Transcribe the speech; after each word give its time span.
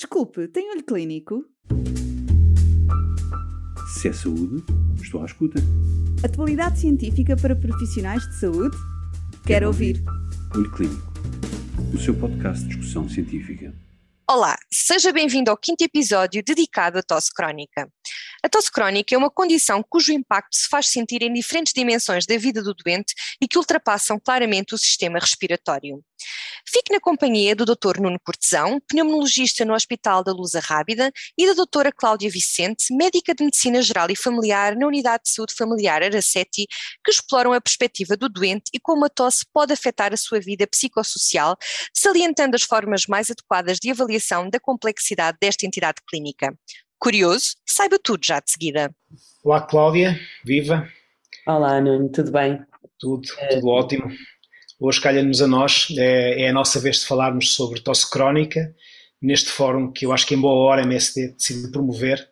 Desculpe, 0.00 0.46
tem 0.46 0.70
olho 0.70 0.84
clínico? 0.84 1.44
Se 3.94 4.06
é 4.06 4.12
saúde, 4.12 4.62
estou 5.02 5.20
à 5.20 5.24
escuta. 5.26 5.58
Atualidade 6.24 6.78
científica 6.78 7.36
para 7.36 7.56
profissionais 7.56 8.22
de 8.28 8.38
saúde? 8.38 8.76
Quero, 8.76 9.42
Quero 9.44 9.66
ouvir. 9.66 9.96
ouvir. 9.96 10.54
Olho 10.54 10.70
Clínico, 10.70 11.12
o 11.92 11.98
seu 11.98 12.14
podcast 12.14 12.62
de 12.62 12.76
discussão 12.76 13.08
científica. 13.08 13.74
Olá, 14.30 14.56
seja 14.72 15.12
bem-vindo 15.12 15.50
ao 15.50 15.56
quinto 15.56 15.82
episódio 15.82 16.44
dedicado 16.46 16.98
à 16.98 17.02
tosse 17.02 17.32
crónica. 17.34 17.88
A 18.48 18.50
tosse 18.50 18.72
crónica 18.72 19.14
é 19.14 19.18
uma 19.18 19.30
condição 19.30 19.84
cujo 19.86 20.10
impacto 20.10 20.56
se 20.56 20.68
faz 20.70 20.88
sentir 20.88 21.20
em 21.22 21.30
diferentes 21.30 21.74
dimensões 21.74 22.24
da 22.24 22.38
vida 22.38 22.62
do 22.62 22.72
doente 22.72 23.12
e 23.42 23.46
que 23.46 23.58
ultrapassam 23.58 24.18
claramente 24.18 24.74
o 24.74 24.78
sistema 24.78 25.18
respiratório. 25.18 26.02
Fique 26.66 26.90
na 26.90 26.98
companhia 26.98 27.54
do 27.54 27.66
Dr. 27.66 28.00
Nuno 28.00 28.18
Cortesão, 28.18 28.80
pneumologista 28.88 29.66
no 29.66 29.74
Hospital 29.74 30.24
da 30.24 30.32
Lusa 30.32 30.60
Rábida, 30.60 31.12
e 31.36 31.46
da 31.46 31.62
Dra. 31.70 31.92
Cláudia 31.92 32.30
Vicente, 32.30 32.86
médica 32.90 33.34
de 33.34 33.44
Medicina 33.44 33.82
Geral 33.82 34.10
e 34.10 34.16
Familiar 34.16 34.74
na 34.74 34.86
Unidade 34.86 35.24
de 35.24 35.30
Saúde 35.30 35.52
Familiar 35.52 36.02
Araceti, 36.02 36.66
que 37.04 37.10
exploram 37.10 37.52
a 37.52 37.60
perspectiva 37.60 38.16
do 38.16 38.30
doente 38.30 38.70
e 38.72 38.80
como 38.80 39.04
a 39.04 39.10
tosse 39.10 39.44
pode 39.52 39.74
afetar 39.74 40.14
a 40.14 40.16
sua 40.16 40.40
vida 40.40 40.66
psicossocial, 40.66 41.54
salientando 41.94 42.56
as 42.56 42.62
formas 42.62 43.04
mais 43.06 43.30
adequadas 43.30 43.78
de 43.78 43.90
avaliação 43.90 44.48
da 44.48 44.58
complexidade 44.58 45.36
desta 45.38 45.66
entidade 45.66 45.98
clínica. 46.08 46.56
Curioso? 46.98 47.54
Saiba 47.64 47.96
tudo 48.02 48.24
já 48.24 48.40
de 48.40 48.50
seguida. 48.50 48.92
Olá, 49.44 49.60
Cláudia, 49.60 50.18
viva. 50.44 50.88
Olá, 51.46 51.80
Nuno, 51.80 52.10
tudo 52.10 52.32
bem? 52.32 52.58
Tudo, 52.98 53.22
tudo 53.50 53.68
ótimo. 53.68 54.10
Hoje 54.80 55.00
calha-nos 55.00 55.40
a 55.40 55.46
nós, 55.46 55.88
é, 55.96 56.42
é, 56.42 56.48
a 56.48 56.52
nossa 56.52 56.80
vez 56.80 57.00
de 57.00 57.06
falarmos 57.06 57.54
sobre 57.54 57.80
tosse 57.80 58.10
crónica, 58.10 58.74
neste 59.22 59.48
fórum 59.48 59.92
que 59.92 60.06
eu 60.06 60.12
acho 60.12 60.26
que 60.26 60.34
em 60.34 60.40
boa 60.40 60.54
hora 60.54 60.82
a 60.82 60.84
MSD 60.84 61.34
decide 61.34 61.70
promover. 61.70 62.28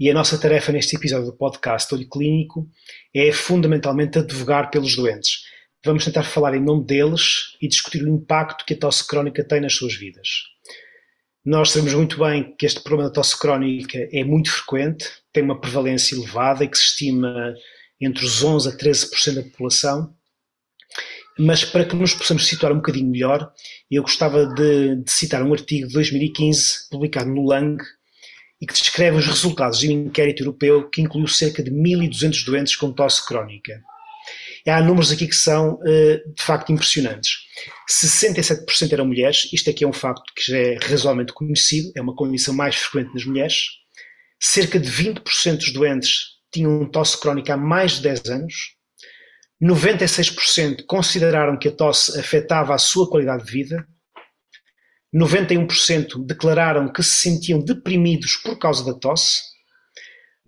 E 0.00 0.10
a 0.10 0.14
nossa 0.14 0.38
tarefa 0.40 0.72
neste 0.72 0.96
episódio 0.96 1.26
do 1.26 1.36
podcast 1.36 1.94
Olho 1.94 2.08
Clínico 2.08 2.66
é 3.14 3.30
fundamentalmente 3.30 4.18
advogar 4.18 4.70
pelos 4.70 4.96
doentes. 4.96 5.42
Vamos 5.84 6.04
tentar 6.04 6.24
falar 6.24 6.54
em 6.54 6.64
nome 6.64 6.84
deles 6.86 7.56
e 7.60 7.68
discutir 7.68 8.02
o 8.02 8.08
impacto 8.08 8.64
que 8.64 8.74
a 8.74 8.78
tosse 8.78 9.06
crónica 9.06 9.44
tem 9.44 9.60
nas 9.60 9.74
suas 9.74 9.94
vidas. 9.94 10.28
Nós 11.48 11.70
sabemos 11.70 11.94
muito 11.94 12.18
bem 12.18 12.54
que 12.58 12.66
este 12.66 12.78
problema 12.82 13.08
da 13.08 13.14
tosse 13.14 13.34
crónica 13.38 14.06
é 14.12 14.22
muito 14.22 14.50
frequente, 14.50 15.06
tem 15.32 15.42
uma 15.42 15.58
prevalência 15.58 16.14
elevada 16.14 16.62
e 16.62 16.68
que 16.68 16.76
se 16.76 16.84
estima 16.84 17.54
entre 17.98 18.22
os 18.22 18.44
11% 18.44 18.70
a 18.70 18.76
13% 18.76 19.34
da 19.34 19.42
população. 19.44 20.14
Mas 21.38 21.64
para 21.64 21.86
que 21.86 21.96
nos 21.96 22.12
possamos 22.12 22.46
situar 22.46 22.70
um 22.70 22.76
bocadinho 22.76 23.10
melhor, 23.10 23.50
eu 23.90 24.02
gostava 24.02 24.44
de, 24.44 24.96
de 24.96 25.10
citar 25.10 25.42
um 25.42 25.54
artigo 25.54 25.88
de 25.88 25.94
2015 25.94 26.90
publicado 26.90 27.30
no 27.30 27.46
Lang 27.46 27.82
e 28.60 28.66
que 28.66 28.74
descreve 28.74 29.16
os 29.16 29.26
resultados 29.26 29.78
de 29.78 29.88
um 29.88 30.04
inquérito 30.04 30.42
europeu 30.42 30.90
que 30.90 31.00
incluiu 31.00 31.28
cerca 31.28 31.62
de 31.62 31.70
1.200 31.70 32.44
doentes 32.44 32.76
com 32.76 32.92
tosse 32.92 33.26
crónica. 33.26 33.82
Há 34.68 34.82
números 34.82 35.10
aqui 35.10 35.26
que 35.26 35.34
são 35.34 35.78
eh, 35.86 36.22
de 36.34 36.42
facto 36.42 36.70
impressionantes. 36.72 37.30
67% 37.90 38.92
eram 38.92 39.06
mulheres, 39.06 39.48
isto 39.52 39.70
aqui 39.70 39.84
é 39.84 39.88
um 39.88 39.92
facto 39.92 40.22
que 40.34 40.50
já 40.50 40.58
é 40.58 40.78
razoavelmente 40.82 41.32
conhecido, 41.32 41.90
é 41.96 42.02
uma 42.02 42.14
condição 42.14 42.54
mais 42.54 42.76
frequente 42.76 43.14
nas 43.14 43.24
mulheres. 43.24 43.54
Cerca 44.40 44.78
de 44.78 44.90
20% 44.90 45.56
dos 45.56 45.72
doentes 45.72 46.38
tinham 46.52 46.88
tosse 46.90 47.18
crónica 47.20 47.54
há 47.54 47.56
mais 47.56 47.92
de 47.92 48.02
10 48.02 48.26
anos. 48.26 48.54
96% 49.62 50.84
consideraram 50.86 51.58
que 51.58 51.68
a 51.68 51.72
tosse 51.72 52.18
afetava 52.18 52.74
a 52.74 52.78
sua 52.78 53.08
qualidade 53.08 53.44
de 53.46 53.52
vida. 53.52 53.86
91% 55.14 56.26
declararam 56.26 56.92
que 56.92 57.02
se 57.02 57.14
sentiam 57.14 57.58
deprimidos 57.58 58.36
por 58.36 58.58
causa 58.58 58.84
da 58.84 58.98
tosse. 58.98 59.40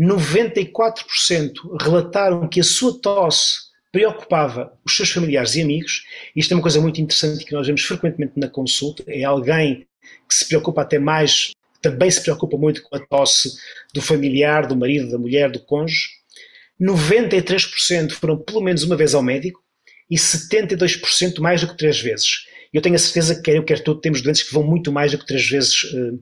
94% 0.01 1.53
relataram 1.81 2.49
que 2.49 2.61
a 2.61 2.65
sua 2.65 3.01
tosse 3.01 3.70
preocupava 3.93 4.73
os 4.85 4.95
seus 4.95 5.11
familiares 5.11 5.55
e 5.57 5.63
amigos. 5.63 6.05
Isto 6.35 6.53
é 6.53 6.57
uma 6.57 6.63
coisa 6.63 6.81
muito 6.81 7.01
interessante 7.01 7.45
que 7.45 7.53
nós 7.53 7.67
vemos 7.67 7.83
frequentemente 7.83 8.35
na 8.37 8.49
consulta. 8.49 9.05
É 9.07 9.25
alguém 9.25 9.87
que 10.29 10.35
se 10.35 10.47
preocupa 10.47 10.83
até 10.83 10.99
mais, 10.99 11.53
também 11.83 12.11
se 12.11 12.23
preocupa 12.23 12.57
muito 12.57 12.83
com 12.83 12.97
a 12.97 13.01
tosse 13.01 13.51
do 13.93 14.01
familiar, 14.01 14.67
do 14.67 14.77
marido, 14.77 15.11
da 15.11 15.19
mulher, 15.19 15.51
do 15.51 15.61
cônjuge. 15.61 16.09
93% 16.81 18.13
foram 18.13 18.39
pelo 18.39 18.61
menos 18.61 18.83
uma 18.85 18.97
vez 18.97 19.15
ao 19.15 19.23
médico 19.23 19.61
e 20.11 20.17
72% 20.17 21.41
mais 21.41 21.61
do 21.61 21.69
que 21.69 21.77
três 21.77 22.01
vezes. 22.01 22.47
Eu 22.73 22.81
tenho 22.81 22.95
a 22.95 22.99
certeza 22.99 23.35
que 23.35 23.43
quer 23.43 23.57
eu, 23.57 23.65
quer 23.65 23.83
tu, 23.83 23.95
temos 23.95 24.23
doentes 24.23 24.43
que 24.43 24.55
vão 24.55 24.63
muito 24.63 24.93
mais 24.93 25.13
do 25.13 25.19
que 25.19 25.27
três 25.27 25.47
vezes 25.49 25.83
uh, 25.85 26.19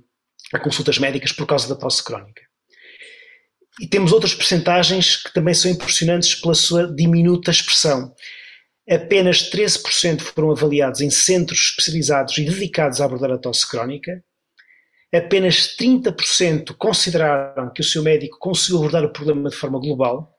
a 0.53 0.59
consultas 0.59 0.99
médicas 0.99 1.31
por 1.31 1.47
causa 1.47 1.69
da 1.69 1.77
tosse 1.77 2.03
crónica. 2.03 2.48
E 3.81 3.87
temos 3.87 4.13
outras 4.13 4.35
percentagens 4.35 5.17
que 5.17 5.33
também 5.33 5.55
são 5.55 5.71
impressionantes 5.71 6.35
pela 6.35 6.55
sua 6.55 6.87
diminuta 6.93 7.51
expressão. 7.51 8.15
Apenas 8.89 9.51
13% 9.51 10.21
foram 10.21 10.51
avaliados 10.51 11.01
em 11.01 11.11
centros 11.11 11.71
especializados 11.71 12.39
e 12.39 12.45
dedicados 12.45 13.01
a 13.01 13.05
abordar 13.05 13.31
a 13.31 13.39
tosse 13.39 13.69
crónica. 13.69 14.25
Apenas 15.15 15.77
30% 15.77 16.75
consideraram 16.77 17.73
que 17.73 17.81
o 17.81 17.85
seu 17.85 18.03
médico 18.03 18.39
conseguiu 18.39 18.79
abordar 18.79 19.05
o 19.05 19.13
problema 19.13 19.49
de 19.49 19.57
forma 19.57 19.79
global. 19.79 20.35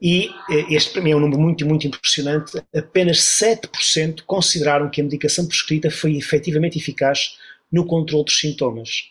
E 0.00 0.30
eh, 0.50 0.66
este 0.70 0.92
para 0.92 1.02
mim 1.02 1.10
é 1.10 1.16
um 1.16 1.20
número 1.20 1.40
muito, 1.40 1.66
muito 1.66 1.86
impressionante. 1.86 2.60
Apenas 2.74 3.18
7% 3.18 4.22
consideraram 4.26 4.90
que 4.90 5.00
a 5.00 5.04
medicação 5.04 5.46
prescrita 5.46 5.90
foi 5.90 6.16
efetivamente 6.16 6.78
eficaz 6.78 7.36
no 7.70 7.86
controle 7.86 8.24
dos 8.24 8.38
sintomas. 8.38 9.10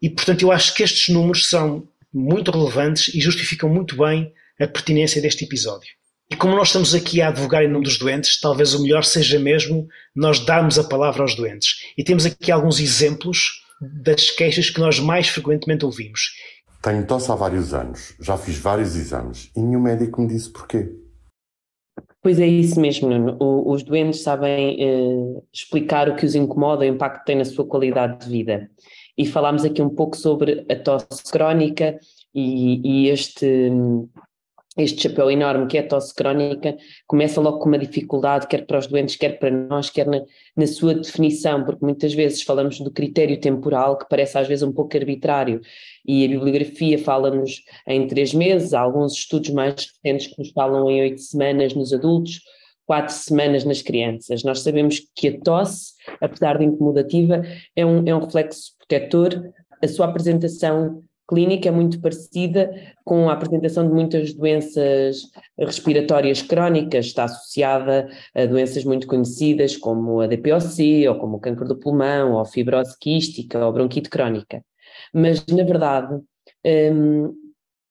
E, 0.00 0.10
portanto, 0.10 0.42
eu 0.42 0.52
acho 0.52 0.74
que 0.74 0.82
estes 0.82 1.08
números 1.08 1.48
são 1.48 1.88
muito 2.14 2.52
relevantes 2.52 3.12
e 3.12 3.20
justificam 3.20 3.68
muito 3.68 3.96
bem 3.96 4.32
a 4.60 4.68
pertinência 4.68 5.20
deste 5.20 5.44
episódio. 5.44 5.88
E 6.30 6.36
como 6.36 6.56
nós 6.56 6.68
estamos 6.68 6.94
aqui 6.94 7.20
a 7.20 7.28
advogar 7.28 7.62
em 7.64 7.68
nome 7.68 7.84
dos 7.84 7.98
doentes, 7.98 8.40
talvez 8.40 8.72
o 8.72 8.82
melhor 8.82 9.04
seja 9.04 9.38
mesmo 9.38 9.86
nós 10.14 10.38
darmos 10.38 10.78
a 10.78 10.84
palavra 10.84 11.22
aos 11.22 11.34
doentes. 11.34 11.92
E 11.98 12.04
temos 12.04 12.24
aqui 12.24 12.50
alguns 12.50 12.80
exemplos 12.80 13.62
das 13.80 14.30
queixas 14.30 14.70
que 14.70 14.80
nós 14.80 14.98
mais 14.98 15.28
frequentemente 15.28 15.84
ouvimos. 15.84 16.32
Tenho 16.80 17.06
tosse 17.06 17.30
há 17.30 17.34
vários 17.34 17.74
anos, 17.74 18.14
já 18.20 18.36
fiz 18.36 18.56
vários 18.58 18.94
exames 18.94 19.50
e 19.56 19.60
nenhum 19.60 19.80
médico 19.80 20.20
me 20.20 20.28
disse 20.28 20.50
porquê. 20.50 20.88
Pois 22.22 22.40
é 22.40 22.46
isso 22.46 22.80
mesmo, 22.80 23.08
Nuno. 23.08 23.36
O, 23.38 23.72
os 23.72 23.82
doentes 23.82 24.22
sabem 24.22 24.78
eh, 24.80 25.42
explicar 25.52 26.08
o 26.08 26.16
que 26.16 26.24
os 26.24 26.34
incomoda, 26.34 26.84
o 26.84 26.88
impacto 26.88 27.20
que 27.20 27.26
tem 27.26 27.36
na 27.36 27.44
sua 27.44 27.66
qualidade 27.66 28.24
de 28.24 28.30
vida 28.30 28.70
e 29.16 29.26
falámos 29.26 29.64
aqui 29.64 29.80
um 29.80 29.90
pouco 29.90 30.16
sobre 30.16 30.64
a 30.68 30.76
tosse 30.76 31.30
crónica 31.30 31.98
e, 32.34 32.80
e 33.04 33.08
este, 33.08 33.70
este 34.76 35.02
chapéu 35.02 35.30
enorme 35.30 35.66
que 35.66 35.78
é 35.78 35.80
a 35.80 35.86
tosse 35.86 36.14
crónica. 36.14 36.76
Começa 37.06 37.40
logo 37.40 37.58
com 37.60 37.68
uma 37.68 37.78
dificuldade, 37.78 38.48
quer 38.48 38.66
para 38.66 38.78
os 38.78 38.86
doentes, 38.86 39.16
quer 39.16 39.38
para 39.38 39.50
nós, 39.50 39.88
quer 39.88 40.06
na, 40.06 40.20
na 40.56 40.66
sua 40.66 40.94
definição, 40.94 41.64
porque 41.64 41.84
muitas 41.84 42.12
vezes 42.12 42.42
falamos 42.42 42.80
do 42.80 42.90
critério 42.90 43.38
temporal 43.40 43.96
que 43.96 44.08
parece 44.08 44.36
às 44.36 44.48
vezes 44.48 44.62
um 44.62 44.72
pouco 44.72 44.96
arbitrário. 44.96 45.60
E 46.04 46.24
a 46.24 46.28
bibliografia 46.28 46.98
fala-nos 46.98 47.62
em 47.86 48.06
três 48.08 48.34
meses, 48.34 48.74
há 48.74 48.80
alguns 48.80 49.12
estudos 49.12 49.50
mais 49.50 49.74
recentes 50.02 50.26
que 50.26 50.38
nos 50.38 50.50
falam 50.50 50.90
em 50.90 51.02
oito 51.02 51.20
semanas 51.20 51.72
nos 51.74 51.92
adultos, 51.92 52.40
quatro 52.86 53.14
semanas 53.14 53.64
nas 53.64 53.82
crianças. 53.82 54.42
Nós 54.42 54.60
sabemos 54.60 55.00
que 55.14 55.28
a 55.28 55.40
tosse, 55.40 55.92
apesar 56.20 56.58
de 56.58 56.64
incomodativa, 56.64 57.42
é 57.74 57.84
um, 57.84 58.06
é 58.06 58.14
um 58.14 58.20
reflexo 58.20 58.72
protetor. 58.78 59.52
A 59.82 59.88
sua 59.88 60.06
apresentação 60.06 61.02
clínica 61.28 61.68
é 61.68 61.72
muito 61.72 62.00
parecida 62.00 62.70
com 63.04 63.28
a 63.28 63.32
apresentação 63.32 63.86
de 63.86 63.94
muitas 63.94 64.34
doenças 64.34 65.22
respiratórias 65.58 66.42
crónicas, 66.42 67.06
está 67.06 67.24
associada 67.24 68.08
a 68.34 68.44
doenças 68.44 68.84
muito 68.84 69.06
conhecidas 69.06 69.76
como 69.76 70.20
a 70.20 70.26
DPOC, 70.26 71.08
ou 71.08 71.18
como 71.18 71.36
o 71.36 71.40
câncer 71.40 71.66
do 71.66 71.78
pulmão, 71.78 72.32
ou 72.32 72.44
fibrose 72.44 72.96
quística, 72.98 73.64
ou 73.64 73.72
bronquite 73.72 74.10
crónica. 74.10 74.62
Mas, 75.12 75.44
na 75.46 75.64
verdade, 75.64 76.20
hum, 76.92 77.32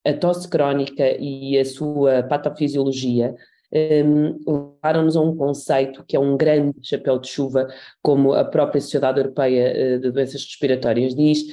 a 0.05 0.13
tosse 0.13 0.47
crónica 0.47 1.15
e 1.19 1.57
a 1.57 1.65
sua 1.65 2.23
patofisiologia 2.23 3.33
um, 3.73 4.39
levaram-nos 4.83 5.17
a 5.17 5.21
um 5.21 5.35
conceito 5.35 6.03
que 6.07 6.15
é 6.15 6.19
um 6.19 6.37
grande 6.37 6.77
chapéu 6.83 7.17
de 7.19 7.27
chuva, 7.27 7.67
como 8.01 8.33
a 8.33 8.45
própria 8.45 8.79
Sociedade 8.79 9.19
Europeia 9.19 9.67
eh, 9.67 9.97
de 9.97 10.11
Doenças 10.11 10.43
Respiratórias 10.43 11.15
diz, 11.15 11.43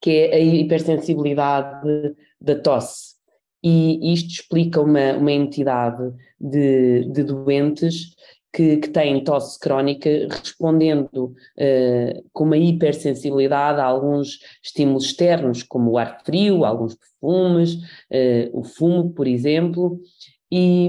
que 0.00 0.10
é 0.10 0.34
a 0.36 0.38
hipersensibilidade 0.38 2.14
da 2.40 2.54
tosse. 2.54 3.16
E 3.62 4.12
isto 4.12 4.30
explica 4.30 4.80
uma, 4.80 5.14
uma 5.14 5.32
entidade 5.32 6.12
de, 6.38 7.10
de 7.10 7.24
doentes 7.24 8.14
que, 8.52 8.76
que, 8.76 8.88
têm 8.88 9.24
tosse 9.24 9.58
crónica 9.58 10.08
respondendo 10.30 11.34
uh, 11.58 12.24
com 12.32 12.44
uma 12.44 12.56
hipersensibilidade 12.56 13.80
a 13.80 13.84
alguns 13.84 14.38
estímulos 14.62 15.06
externos, 15.06 15.62
como 15.62 15.92
o 15.92 15.98
ar 15.98 16.22
frio, 16.24 16.64
alguns 16.64 16.94
perfumes, 16.94 17.74
uh, 17.74 18.58
o 18.58 18.62
fumo, 18.62 19.10
por 19.12 19.26
exemplo, 19.26 20.00
e, 20.50 20.88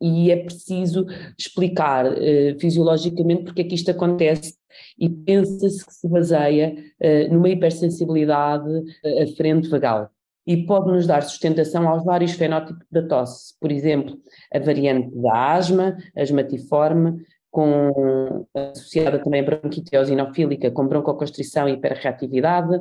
e 0.00 0.30
é 0.30 0.36
preciso 0.36 1.06
explicar 1.38 2.06
uh, 2.06 2.60
fisiologicamente 2.60 3.44
porque 3.44 3.62
é 3.62 3.64
que 3.64 3.74
isto 3.74 3.90
acontece. 3.90 4.54
E 4.98 5.08
pensa-se 5.08 5.84
que 5.86 5.94
se 5.94 6.08
baseia 6.08 6.74
uh, 7.00 7.32
numa 7.32 7.48
hipersensibilidade 7.48 8.68
uh, 8.68 9.22
aferente 9.22 9.68
vagal. 9.68 10.10
E 10.46 10.66
pode 10.66 10.90
nos 10.90 11.06
dar 11.06 11.22
sustentação 11.22 11.88
aos 11.88 12.04
vários 12.04 12.32
fenótipos 12.32 12.84
da 12.90 13.02
tosse, 13.06 13.54
por 13.58 13.72
exemplo, 13.72 14.18
a 14.52 14.58
variante 14.58 15.10
da 15.16 15.54
asma, 15.54 15.96
asmatiforme, 16.14 17.24
com, 17.54 18.44
associada 18.52 19.22
também 19.22 19.40
a 19.40 19.44
bronquite 19.44 19.94
eosinofílica 19.94 20.72
com 20.72 20.88
broncoconstrição 20.88 21.68
e 21.68 21.74
hiperreatividade, 21.74 22.80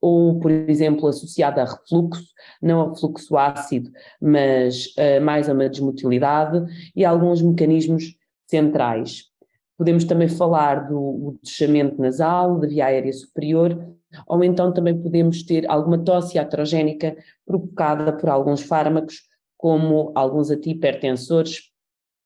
ou, 0.00 0.38
por 0.38 0.50
exemplo, 0.50 1.08
associada 1.08 1.62
a 1.62 1.64
refluxo, 1.64 2.24
não 2.62 2.80
a 2.80 2.94
fluxo 2.94 3.36
ácido, 3.36 3.90
mas 4.20 4.86
uh, 4.96 5.20
mais 5.22 5.48
a 5.48 5.52
uma 5.52 5.68
desmotilidade, 5.68 6.64
e 6.94 7.04
alguns 7.04 7.42
mecanismos 7.42 8.14
centrais. 8.46 9.24
Podemos 9.76 10.04
também 10.04 10.28
falar 10.28 10.88
do 10.88 11.38
deschamento 11.42 12.00
nasal, 12.00 12.58
da 12.58 12.66
via 12.66 12.86
aérea 12.86 13.12
superior, 13.12 13.94
ou 14.26 14.42
então 14.42 14.72
também 14.72 15.00
podemos 15.00 15.42
ter 15.42 15.68
alguma 15.70 15.98
tosse 15.98 16.38
atrogénica 16.38 17.16
provocada 17.44 18.12
por 18.12 18.30
alguns 18.30 18.62
fármacos, 18.62 19.22
como 19.56 20.12
alguns 20.14 20.50
antihipertensores, 20.50 21.70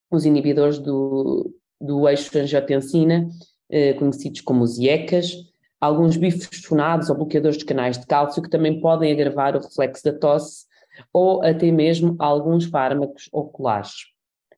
os 0.09 0.25
inibidores 0.25 0.77
do, 0.79 1.53
do 1.79 2.07
eixo 2.07 2.37
angiotensina, 2.37 3.27
eh, 3.69 3.93
conhecidos 3.93 4.41
como 4.41 4.63
os 4.63 4.77
IECAS, 4.77 5.50
alguns 5.81 6.15
bifosfonados 6.15 7.09
ou 7.09 7.15
bloqueadores 7.15 7.57
de 7.57 7.65
canais 7.65 7.97
de 7.97 8.05
cálcio 8.05 8.43
que 8.43 8.49
também 8.49 8.79
podem 8.79 9.11
agravar 9.11 9.55
o 9.55 9.59
reflexo 9.59 10.03
da 10.03 10.13
tosse 10.13 10.65
ou 11.11 11.43
até 11.43 11.71
mesmo 11.71 12.15
alguns 12.19 12.65
fármacos 12.65 13.27
oculares. 13.31 14.11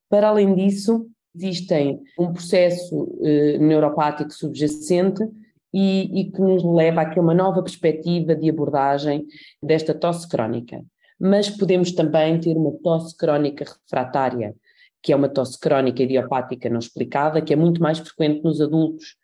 Para 0.10 0.28
além 0.28 0.54
disso, 0.54 1.08
existem 1.34 2.02
um 2.20 2.34
processo 2.34 3.18
eh, 3.24 3.58
neuropático 3.58 4.32
subjacente 4.32 5.24
e, 5.74 6.22
e, 6.22 6.32
que 6.32 6.42
nos 6.42 6.64
leva 6.64 7.02
a 7.02 7.20
uma 7.20 7.34
nova 7.34 7.64
perspectiva 7.64 8.36
de 8.36 8.50
abordagem 8.50 9.26
desta 9.62 9.94
tosse 9.94 10.28
crónica. 10.28 10.84
Mas 11.20 11.50
podemos 11.50 11.92
também 11.94 12.40
ter 12.40 12.56
uma 12.56 12.72
tosse 12.84 13.16
crónica 13.18 13.66
refratária, 13.66 14.54
que 15.02 15.12
é 15.12 15.16
uma 15.16 15.30
tosse 15.30 15.60
crónica 15.60 16.04
idiopática 16.04 16.70
não 16.70 16.80
explicada, 16.80 17.42
que 17.42 17.54
é 17.54 17.56
muito 17.56 17.82
mais 17.82 17.98
frequente 17.98 18.44
nos 18.44 18.62
adultos 18.62 19.16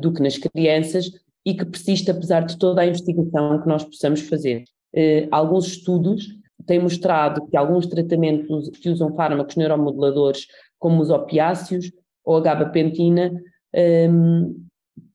do 0.00 0.12
que 0.12 0.22
nas 0.22 0.38
crianças 0.38 1.10
e 1.44 1.54
que 1.54 1.64
persiste 1.64 2.10
apesar 2.10 2.40
de 2.40 2.58
toda 2.58 2.80
a 2.80 2.86
investigação 2.86 3.60
que 3.60 3.68
nós 3.68 3.84
possamos 3.84 4.20
fazer. 4.22 4.64
Eh, 4.94 5.28
alguns 5.30 5.66
estudos 5.66 6.26
têm 6.66 6.78
mostrado 6.78 7.46
que 7.46 7.56
alguns 7.56 7.86
tratamentos 7.86 8.70
que 8.70 8.88
usam 8.88 9.14
fármacos 9.14 9.56
neuromoduladores, 9.56 10.46
como 10.78 11.02
os 11.02 11.10
opiáceos 11.10 11.92
ou 12.24 12.36
a 12.36 12.40
gabapentina, 12.40 13.32
ehm, 13.72 14.54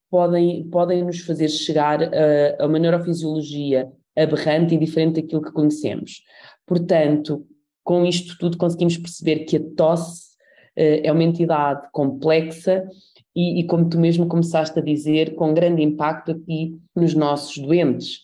podem, 0.09 0.69
podem 0.69 1.03
nos 1.03 1.19
fazer 1.21 1.47
chegar 1.47 2.03
a, 2.03 2.63
a 2.63 2.65
uma 2.65 2.77
neurofisiologia 2.77 3.91
aberrante 4.17 4.75
e 4.75 4.77
diferente 4.77 5.21
daquilo 5.21 5.41
que 5.41 5.51
conhecemos. 5.51 6.21
Portanto, 6.65 7.45
com 7.83 8.05
isto 8.05 8.37
tudo 8.37 8.57
conseguimos 8.57 8.97
perceber 8.97 9.45
que 9.45 9.57
a 9.57 9.61
tosse 9.75 10.29
uh, 10.77 11.01
é 11.03 11.11
uma 11.11 11.23
entidade 11.23 11.87
complexa 11.91 12.87
e, 13.39 13.59
e, 13.61 13.63
como 13.63 13.89
tu 13.89 13.99
mesmo 13.99 14.27
começaste 14.27 14.77
a 14.77 14.81
dizer, 14.81 15.35
com 15.35 15.53
grande 15.53 15.81
impacto 15.81 16.31
aqui 16.31 16.77
nos 16.95 17.13
nossos 17.13 17.57
doentes. 17.57 18.19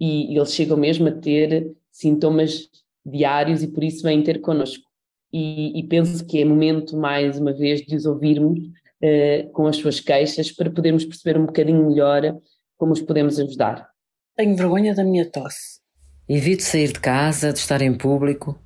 E, 0.00 0.32
e 0.32 0.36
eles 0.36 0.52
chegam 0.52 0.76
mesmo 0.76 1.08
a 1.08 1.12
ter 1.12 1.74
sintomas 1.90 2.68
diários 3.04 3.62
e 3.62 3.68
por 3.68 3.82
isso 3.82 4.02
vêm 4.02 4.22
ter 4.22 4.40
connosco. 4.40 4.84
E, 5.32 5.78
e 5.78 5.82
penso 5.88 6.26
que 6.26 6.40
é 6.40 6.44
momento, 6.44 6.96
mais 6.96 7.38
uma 7.38 7.52
vez, 7.52 7.80
de 7.80 7.96
os 7.96 8.04
ouvirmos 8.04 8.58
uh, 8.58 9.50
com 9.52 9.66
as 9.66 9.76
suas 9.76 10.00
queixas 10.00 10.52
para 10.52 10.70
podermos 10.70 11.04
perceber 11.04 11.38
um 11.38 11.46
bocadinho 11.46 11.88
melhor 11.88 12.36
como 12.76 12.92
os 12.92 13.00
podemos 13.00 13.38
ajudar. 13.38 13.88
Tenho 14.36 14.56
vergonha 14.56 14.94
da 14.94 15.04
minha 15.04 15.28
tosse. 15.30 15.80
Evito 16.28 16.62
sair 16.62 16.92
de 16.92 17.00
casa, 17.00 17.52
de 17.52 17.58
estar 17.58 17.80
em 17.80 17.96
público 17.96 18.58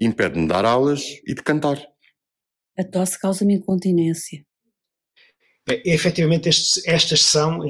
impede-me 0.00 0.42
de 0.42 0.48
dar 0.48 0.64
aulas 0.64 1.02
e 1.26 1.34
de 1.34 1.42
cantar. 1.42 1.78
A 2.78 2.84
tosse 2.84 3.18
causa-me 3.18 3.54
incontinência. 3.54 4.44
É, 5.70 5.82
efetivamente, 5.84 6.48
estas 6.48 7.22
são, 7.22 7.60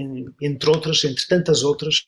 entre 0.41 0.71
outras, 0.71 1.05
entre 1.05 1.27
tantas 1.27 1.63
outras, 1.63 2.03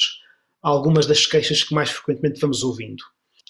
algumas 0.62 1.06
das 1.06 1.26
queixas 1.26 1.62
que 1.62 1.74
mais 1.74 1.90
frequentemente 1.90 2.40
vamos 2.40 2.62
ouvindo. 2.62 3.02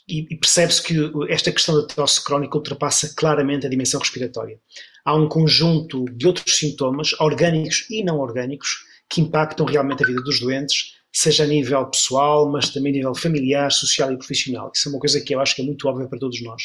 E, 0.09 0.27
e 0.31 0.37
percebe-se 0.37 0.83
que 0.83 0.97
esta 1.29 1.53
questão 1.53 1.77
da 1.77 1.87
tosse 1.87 2.25
crónica 2.25 2.57
ultrapassa 2.57 3.15
claramente 3.15 3.67
a 3.67 3.71
dimensão 3.71 4.01
respiratória. 4.01 4.59
Há 5.05 5.15
um 5.15 5.29
conjunto 5.29 6.05
de 6.07 6.27
outros 6.27 6.57
sintomas, 6.57 7.13
orgânicos 7.21 7.87
e 7.91 8.03
não 8.03 8.19
orgânicos, 8.19 8.69
que 9.09 9.21
impactam 9.21 9.67
realmente 9.67 10.03
a 10.03 10.07
vida 10.07 10.23
dos 10.23 10.41
doentes, 10.41 10.95
seja 11.13 11.45
a 11.45 11.47
nível 11.47 11.85
pessoal, 11.87 12.51
mas 12.51 12.71
também 12.71 12.93
a 12.93 12.97
nível 12.97 13.15
familiar, 13.15 13.71
social 13.71 14.13
e 14.13 14.17
profissional. 14.17 14.71
Isso 14.75 14.89
é 14.89 14.93
uma 14.93 15.01
coisa 15.01 15.21
que 15.21 15.35
eu 15.35 15.41
acho 15.41 15.55
que 15.55 15.63
é 15.63 15.65
muito 15.65 15.87
óbvia 15.89 16.09
para 16.09 16.19
todos 16.19 16.41
nós. 16.43 16.63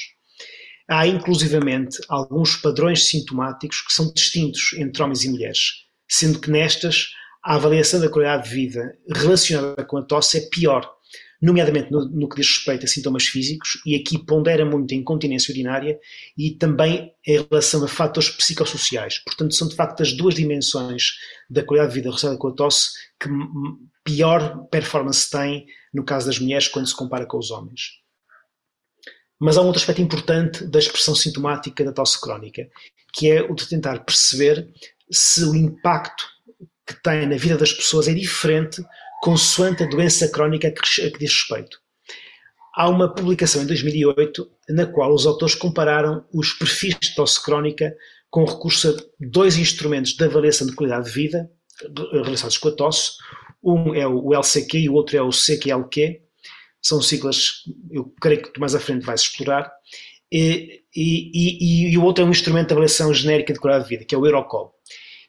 Há 0.88 1.08
inclusivamente 1.08 1.98
alguns 2.08 2.56
padrões 2.58 3.10
sintomáticos 3.10 3.82
que 3.82 3.94
são 3.94 4.12
distintos 4.14 4.74
entre 4.78 5.02
homens 5.02 5.24
e 5.24 5.30
mulheres, 5.30 5.86
sendo 6.08 6.40
que 6.40 6.52
nestas 6.52 7.08
a 7.44 7.56
avaliação 7.56 8.00
da 8.00 8.10
qualidade 8.10 8.50
de 8.50 8.56
vida 8.56 8.98
relacionada 9.08 9.84
com 9.86 9.98
a 9.98 10.04
tosse 10.04 10.38
é 10.38 10.50
pior, 10.50 10.92
nomeadamente 11.42 11.92
no, 11.92 12.06
no, 12.10 12.28
que 12.28 12.38
diz 12.38 12.48
respeito 12.48 12.86
a 12.86 12.88
sintomas 12.88 13.26
físicos, 13.26 13.82
e 13.86 13.96
aqui 13.96 14.18
pondera 14.18 14.66
muito 14.66 14.94
a 14.94 14.98
incontinência 14.98 15.52
urinária 15.52 16.00
e 16.36 16.52
também 16.52 17.14
em 17.26 17.46
relação 17.50 17.84
a 17.84 17.88
fatores 17.88 18.30
psicossociais. 18.30 19.20
Portanto, 19.20 19.54
são 19.54 19.68
de 19.68 19.76
facto 19.76 20.02
as 20.02 20.12
duas 20.12 20.34
dimensões 20.34 21.18
da 21.48 21.64
qualidade 21.64 21.94
de 21.94 22.00
vida 22.00 22.10
relacionada 22.10 22.40
com 22.40 22.48
a 22.48 22.54
tosse 22.54 22.92
que 23.20 23.30
pior 24.04 24.66
performance 24.72 25.30
tem 25.30 25.66
no 25.94 26.04
caso 26.04 26.26
das 26.26 26.40
mulheres 26.40 26.68
quando 26.68 26.88
se 26.88 26.96
compara 26.96 27.26
com 27.26 27.38
os 27.38 27.52
homens. 27.52 28.05
Mas 29.40 29.58
há 29.58 29.62
um 29.62 29.68
outro 29.68 29.82
aspecto 29.82 30.02
importante 30.02 30.66
da 30.66 30.80
expressão 30.80 31.14
sintomática 31.14 31.84
da 31.84 31.92
tosse 31.92 32.20
crónica, 32.20 32.68
que 33.14 33.30
é 33.30 33.42
o 33.42 33.54
de 33.54 33.68
tentar 33.68 34.00
perceber 34.06 34.68
se 35.12 35.44
o 35.44 35.56
impacto 35.56 36.26
que 36.88 36.94
tem 37.02 37.26
na 37.26 37.36
vida 37.36 37.58
das 37.58 37.74
pessoas 37.74 38.08
é 38.08 38.14
diferente 38.14 38.84
consoante 39.22 39.84
a 39.84 39.88
doença 39.88 40.30
crónica 40.30 40.68
a 40.68 40.72
que 40.72 41.18
diz 41.20 41.32
respeito. 41.32 41.80
Há 42.76 42.90
uma 42.90 43.14
publicação 43.14 43.64
em 43.64 43.66
2008 43.66 44.48
na 44.70 44.86
qual 44.86 45.14
os 45.14 45.26
autores 45.26 45.56
compararam 45.56 46.26
os 46.34 46.54
perfis 46.54 46.96
de 47.00 47.16
tosse 47.16 47.42
crónica 47.42 47.96
com 48.30 48.46
recurso 48.46 48.90
a 48.90 49.02
dois 49.20 49.58
instrumentos 49.58 50.12
de 50.12 50.24
avaliação 50.24 50.68
de 50.68 50.76
qualidade 50.76 51.06
de 51.06 51.12
vida 51.12 51.50
relacionados 52.12 52.58
com 52.58 52.70
a 52.70 52.72
tosse, 52.72 53.12
um 53.64 53.94
é 53.96 54.08
o 54.08 54.34
LCQ 54.34 54.78
e 54.78 54.90
o 54.90 54.94
outro 54.94 55.18
é 55.18 55.22
o 55.22 55.30
CQLQ. 55.30 56.22
São 56.86 57.02
siglas, 57.02 57.64
eu 57.90 58.14
creio 58.22 58.44
que 58.44 58.54
tu 58.54 58.60
mais 58.60 58.76
à 58.76 58.80
frente 58.80 59.06
vais 59.06 59.22
explorar. 59.22 59.72
E, 60.32 60.84
e, 60.96 61.32
e, 61.34 61.92
e, 61.92 61.98
o 61.98 62.04
outro 62.04 62.24
é 62.24 62.28
um 62.28 62.32
instrumento 62.32 62.68
de 62.68 62.74
avaliação 62.74 63.12
genérica 63.12 63.54
de 63.54 63.60
qualidade 63.60 63.90
de 63.90 63.96
vida, 63.96 64.06
que 64.06 64.14
é 64.14 64.18
o 64.18 64.26
Eurocol. 64.26 64.76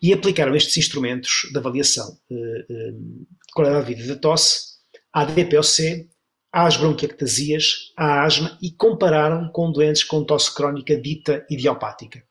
E 0.03 0.13
aplicaram 0.13 0.55
estes 0.55 0.77
instrumentos 0.77 1.49
de 1.51 1.57
avaliação 1.57 2.19
eh, 2.31 2.67
eh, 2.69 2.93
de 2.93 3.53
qualidade 3.55 3.87
de 3.87 3.95
vida 3.95 4.15
da 4.15 4.21
tosse 4.21 4.77
à 5.11 5.25
DPOC, 5.25 6.11
às 6.53 6.77
bronquiectasias, 6.77 7.93
à 7.97 8.23
asma 8.25 8.59
e 8.61 8.71
compararam 8.71 9.51
com 9.51 9.73
doentes 9.73 10.05
com 10.05 10.25
tosse 10.25 10.55
crónica 10.55 11.01
dita 11.01 11.47
idiopática. 11.49 12.23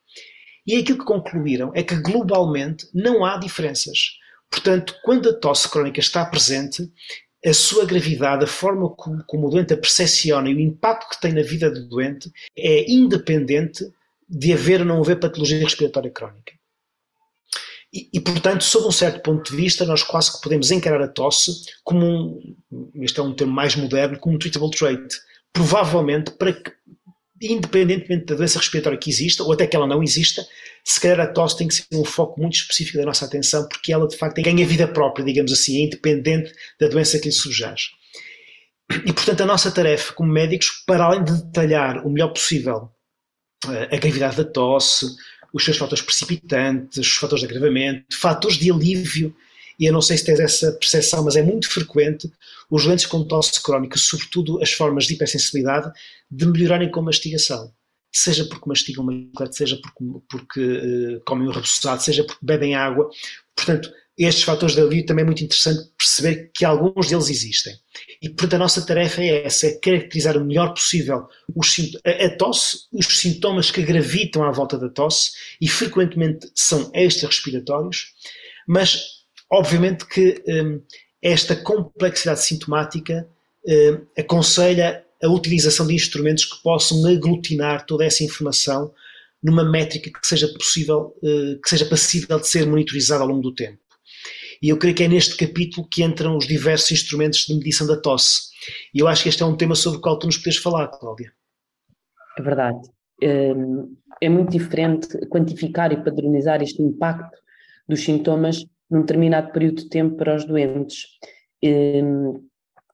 E 0.64 0.76
aquilo 0.76 0.98
que 0.98 1.04
concluíram 1.04 1.72
é 1.74 1.82
que 1.82 1.96
globalmente 1.96 2.86
não 2.94 3.24
há 3.24 3.38
diferenças. 3.38 3.98
Portanto, 4.48 4.94
quando 5.02 5.28
a 5.28 5.34
tosse 5.34 5.68
crónica 5.68 5.98
está 5.98 6.24
presente, 6.24 6.88
a 7.44 7.52
sua 7.52 7.84
gravidade, 7.84 8.44
a 8.44 8.48
forma 8.48 8.88
como, 8.90 9.22
como 9.24 9.46
o 9.46 9.50
doente 9.50 9.74
a 9.74 9.76
percepciona 9.76 10.48
e 10.48 10.54
o 10.54 10.60
impacto 10.60 11.10
que 11.10 11.20
tem 11.20 11.32
na 11.32 11.42
vida 11.42 11.70
do 11.70 11.86
doente 11.86 12.30
é 12.56 12.90
independente 12.90 13.84
de 14.28 14.52
haver 14.52 14.80
ou 14.80 14.86
não 14.86 15.00
haver 15.00 15.20
patologia 15.20 15.58
respiratória 15.58 16.10
crónica. 16.10 16.52
E, 17.92 18.08
e, 18.12 18.20
portanto, 18.20 18.64
sob 18.64 18.88
um 18.88 18.92
certo 18.92 19.22
ponto 19.22 19.50
de 19.50 19.56
vista, 19.56 19.86
nós 19.86 20.02
quase 20.02 20.32
que 20.32 20.42
podemos 20.42 20.70
encarar 20.70 21.00
a 21.00 21.08
tosse 21.08 21.52
como 21.84 22.04
um, 22.04 22.92
este 22.96 23.20
é 23.20 23.22
um 23.22 23.34
termo 23.34 23.52
mais 23.52 23.76
moderno, 23.76 24.18
como 24.18 24.34
um 24.34 24.38
treatable 24.38 24.70
trait. 24.70 25.16
Provavelmente, 25.52 26.32
para 26.32 26.52
independentemente 27.40 28.26
da 28.26 28.34
doença 28.34 28.58
respiratória 28.58 28.98
que 28.98 29.10
exista, 29.10 29.42
ou 29.42 29.52
até 29.52 29.66
que 29.66 29.76
ela 29.76 29.86
não 29.86 30.02
exista, 30.02 30.46
se 30.84 31.00
calhar 31.00 31.20
a 31.20 31.26
tosse 31.26 31.58
tem 31.58 31.68
que 31.68 31.74
ser 31.74 31.84
um 31.92 32.04
foco 32.04 32.40
muito 32.40 32.54
específico 32.54 32.98
da 32.98 33.04
nossa 33.04 33.24
atenção, 33.24 33.68
porque 33.68 33.92
ela 33.92 34.06
de 34.06 34.16
facto 34.16 34.40
ganha 34.40 34.66
vida 34.66 34.86
própria, 34.86 35.24
digamos 35.24 35.52
assim, 35.52 35.82
é 35.82 35.86
independente 35.86 36.52
da 36.80 36.88
doença 36.88 37.18
que 37.18 37.26
lhe 37.26 37.32
subjaz. 37.32 37.90
E 39.04 39.12
portanto 39.12 39.40
a 39.40 39.46
nossa 39.46 39.70
tarefa 39.70 40.12
como 40.12 40.32
médicos, 40.32 40.84
para 40.86 41.04
além 41.04 41.24
de 41.24 41.32
detalhar 41.42 42.06
o 42.06 42.10
melhor 42.10 42.28
possível 42.28 42.88
eh, 43.68 43.88
a 43.90 43.96
gravidade 43.96 44.36
da 44.36 44.44
tosse, 44.44 45.06
os 45.52 45.64
seus 45.64 45.76
fatores 45.76 46.04
precipitantes, 46.04 46.98
os 46.98 47.16
fatores 47.16 47.40
de 47.40 47.52
agravamento, 47.52 48.16
fatores 48.16 48.56
de 48.56 48.70
alívio, 48.70 49.34
e 49.78 49.86
eu 49.86 49.92
não 49.92 50.00
sei 50.00 50.16
se 50.16 50.24
tens 50.24 50.40
essa 50.40 50.72
percepção, 50.72 51.24
mas 51.24 51.36
é 51.36 51.42
muito 51.42 51.70
frequente 51.70 52.30
os 52.70 52.84
doentes 52.84 53.06
com 53.06 53.24
tosse 53.24 53.62
crónica, 53.62 53.98
sobretudo 53.98 54.60
as 54.62 54.72
formas 54.72 55.06
de 55.06 55.14
hipersensibilidade, 55.14 55.90
de 56.30 56.46
melhorarem 56.46 56.90
com 56.90 57.02
mastigação 57.02 57.72
seja 58.16 58.46
porque 58.46 58.66
mastigam 58.66 59.04
uma 59.04 59.12
bicicleta, 59.12 59.52
seja 59.52 59.76
porque, 59.76 60.04
porque 60.28 60.60
uh, 60.60 61.20
comem 61.26 61.48
um 61.48 61.50
rebuçado, 61.50 62.02
seja 62.02 62.24
porque 62.24 62.44
bebem 62.44 62.74
água. 62.74 63.10
Portanto, 63.54 63.92
estes 64.16 64.44
fatores 64.44 64.74
de 64.74 64.80
alívio 64.80 65.04
também 65.04 65.22
é 65.22 65.26
muito 65.26 65.44
interessante 65.44 65.90
perceber 65.98 66.50
que 66.54 66.64
alguns 66.64 67.08
deles 67.08 67.28
existem. 67.28 67.74
E, 68.22 68.30
portanto, 68.30 68.54
a 68.54 68.58
nossa 68.58 68.86
tarefa 68.86 69.20
é 69.20 69.44
essa, 69.44 69.66
é 69.66 69.72
caracterizar 69.72 70.38
o 70.38 70.44
melhor 70.44 70.72
possível 70.72 71.26
os, 71.54 71.76
a, 72.04 72.24
a 72.24 72.36
tosse, 72.36 72.78
os 72.92 73.06
sintomas 73.06 73.70
que 73.70 73.82
gravitam 73.82 74.42
à 74.42 74.50
volta 74.50 74.78
da 74.78 74.88
tosse, 74.88 75.32
e 75.60 75.68
frequentemente 75.68 76.50
são 76.54 76.90
extra-respiratórios, 76.94 78.14
mas, 78.66 79.15
obviamente 79.50 80.06
que 80.06 80.42
um, 80.46 80.80
esta 81.22 81.56
complexidade 81.56 82.42
sintomática 82.42 83.28
um, 83.66 84.06
aconselha 84.20 85.04
a 85.22 85.28
utilização 85.28 85.86
de 85.86 85.94
instrumentos 85.94 86.44
que 86.44 86.62
possam 86.62 87.06
aglutinar 87.06 87.86
toda 87.86 88.04
essa 88.04 88.22
informação 88.22 88.92
numa 89.42 89.64
métrica 89.64 90.10
que 90.10 90.26
seja 90.26 90.48
possível, 90.48 91.14
uh, 91.22 91.60
que 91.60 91.68
seja 91.68 91.86
passível 91.86 92.38
de 92.38 92.48
ser 92.48 92.66
monitorizada 92.66 93.22
ao 93.22 93.28
longo 93.28 93.42
do 93.42 93.54
tempo. 93.54 93.78
E 94.62 94.68
eu 94.68 94.78
creio 94.78 94.94
que 94.94 95.02
é 95.02 95.08
neste 95.08 95.36
capítulo 95.36 95.86
que 95.88 96.02
entram 96.02 96.36
os 96.36 96.46
diversos 96.46 96.90
instrumentos 96.90 97.40
de 97.40 97.54
medição 97.54 97.86
da 97.86 97.96
tosse. 97.96 98.48
E 98.94 98.98
eu 98.98 99.08
acho 99.08 99.22
que 99.22 99.28
este 99.28 99.42
é 99.42 99.46
um 99.46 99.56
tema 99.56 99.74
sobre 99.74 99.98
o 99.98 100.00
qual 100.00 100.18
tu 100.18 100.26
nos 100.26 100.38
podes 100.38 100.58
falar, 100.58 100.88
Cláudia. 100.88 101.32
É 102.38 102.42
verdade. 102.42 102.78
Hum, 103.22 103.96
é 104.20 104.28
muito 104.28 104.50
diferente 104.50 105.08
quantificar 105.28 105.92
e 105.92 106.02
padronizar 106.02 106.62
este 106.62 106.82
impacto 106.82 107.38
dos 107.88 108.00
sintomas 108.00 108.64
num 108.90 109.00
determinado 109.00 109.52
período 109.52 109.82
de 109.82 109.88
tempo 109.88 110.16
para 110.16 110.36
os 110.36 110.44
doentes. 110.44 111.06
Hum, 111.62 112.44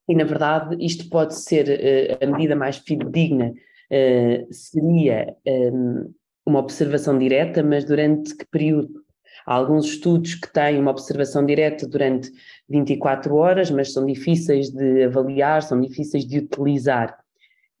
e, 0.07 0.15
na 0.15 0.23
verdade, 0.23 0.75
isto 0.83 1.09
pode 1.09 1.35
ser 1.35 1.69
eh, 1.69 2.17
a 2.21 2.27
medida 2.27 2.55
mais 2.55 2.77
fidedigna, 2.77 3.53
eh, 3.89 4.45
seria 4.51 5.35
hum, 5.45 6.13
uma 6.45 6.59
observação 6.59 7.17
direta, 7.17 7.63
mas 7.63 7.85
durante 7.85 8.35
que 8.35 8.45
período? 8.45 9.03
Há 9.45 9.55
alguns 9.55 9.85
estudos 9.85 10.35
que 10.35 10.51
têm 10.51 10.79
uma 10.79 10.91
observação 10.91 11.45
direta 11.45 11.87
durante 11.87 12.31
24 12.69 13.35
horas, 13.35 13.69
mas 13.71 13.91
são 13.91 14.05
difíceis 14.05 14.69
de 14.69 15.03
avaliar, 15.03 15.61
são 15.61 15.79
difíceis 15.79 16.25
de 16.25 16.39
utilizar. 16.39 17.17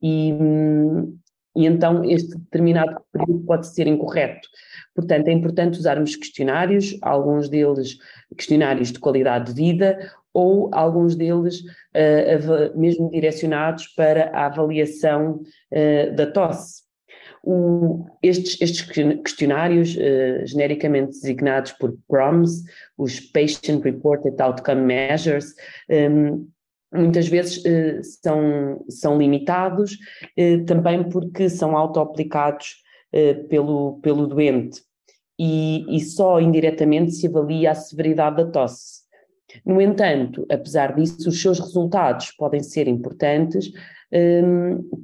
E, 0.01 0.33
e 1.55 1.65
então 1.65 2.03
este 2.03 2.37
determinado 2.37 3.01
período 3.11 3.45
pode 3.45 3.67
ser 3.67 3.87
incorreto. 3.87 4.47
Portanto, 4.95 5.27
é 5.27 5.31
importante 5.31 5.79
usarmos 5.79 6.15
questionários, 6.15 6.97
alguns 7.01 7.49
deles 7.49 7.97
questionários 8.37 8.91
de 8.91 8.99
qualidade 8.99 9.53
de 9.53 9.61
vida, 9.61 10.11
ou 10.33 10.69
alguns 10.73 11.15
deles 11.15 11.61
uh, 11.61 12.77
mesmo 12.77 13.09
direcionados 13.09 13.87
para 13.87 14.31
a 14.33 14.47
avaliação 14.47 15.41
uh, 15.71 16.15
da 16.15 16.25
tosse. 16.25 16.83
O, 17.45 18.05
estes, 18.21 18.59
estes, 18.61 18.81
questionários, 19.21 19.95
uh, 19.95 20.45
genericamente 20.45 21.11
designados 21.11 21.73
por 21.73 21.93
PROMS, 22.07 22.63
os 22.97 23.19
Patient 23.19 23.83
Reported 23.83 24.41
Outcome 24.41 24.81
Measures, 24.81 25.53
um, 25.89 25.93
ehm, 25.93 26.47
muitas 26.93 27.27
vezes 27.27 27.57
uh, 27.57 28.03
são, 28.21 28.85
são 28.89 29.17
limitados, 29.17 29.93
uh, 30.37 30.65
também 30.65 31.03
porque 31.09 31.49
são 31.49 31.77
auto-aplicados 31.77 32.81
pelo, 33.47 33.99
pelo 34.01 34.25
doente 34.25 34.81
e, 35.37 35.85
e 35.95 35.99
só 35.99 36.41
indiretamente 36.41 37.11
se 37.11 37.27
avalia 37.27 37.69
a 37.69 37.75
severidade 37.75 38.37
da 38.37 38.49
tosse. 38.49 39.03
No 39.63 39.79
entanto, 39.79 40.43
apesar 40.49 40.95
disso, 40.95 41.29
os 41.29 41.39
seus 41.39 41.59
resultados 41.59 42.31
podem 42.31 42.63
ser 42.63 42.87
importantes 42.87 43.71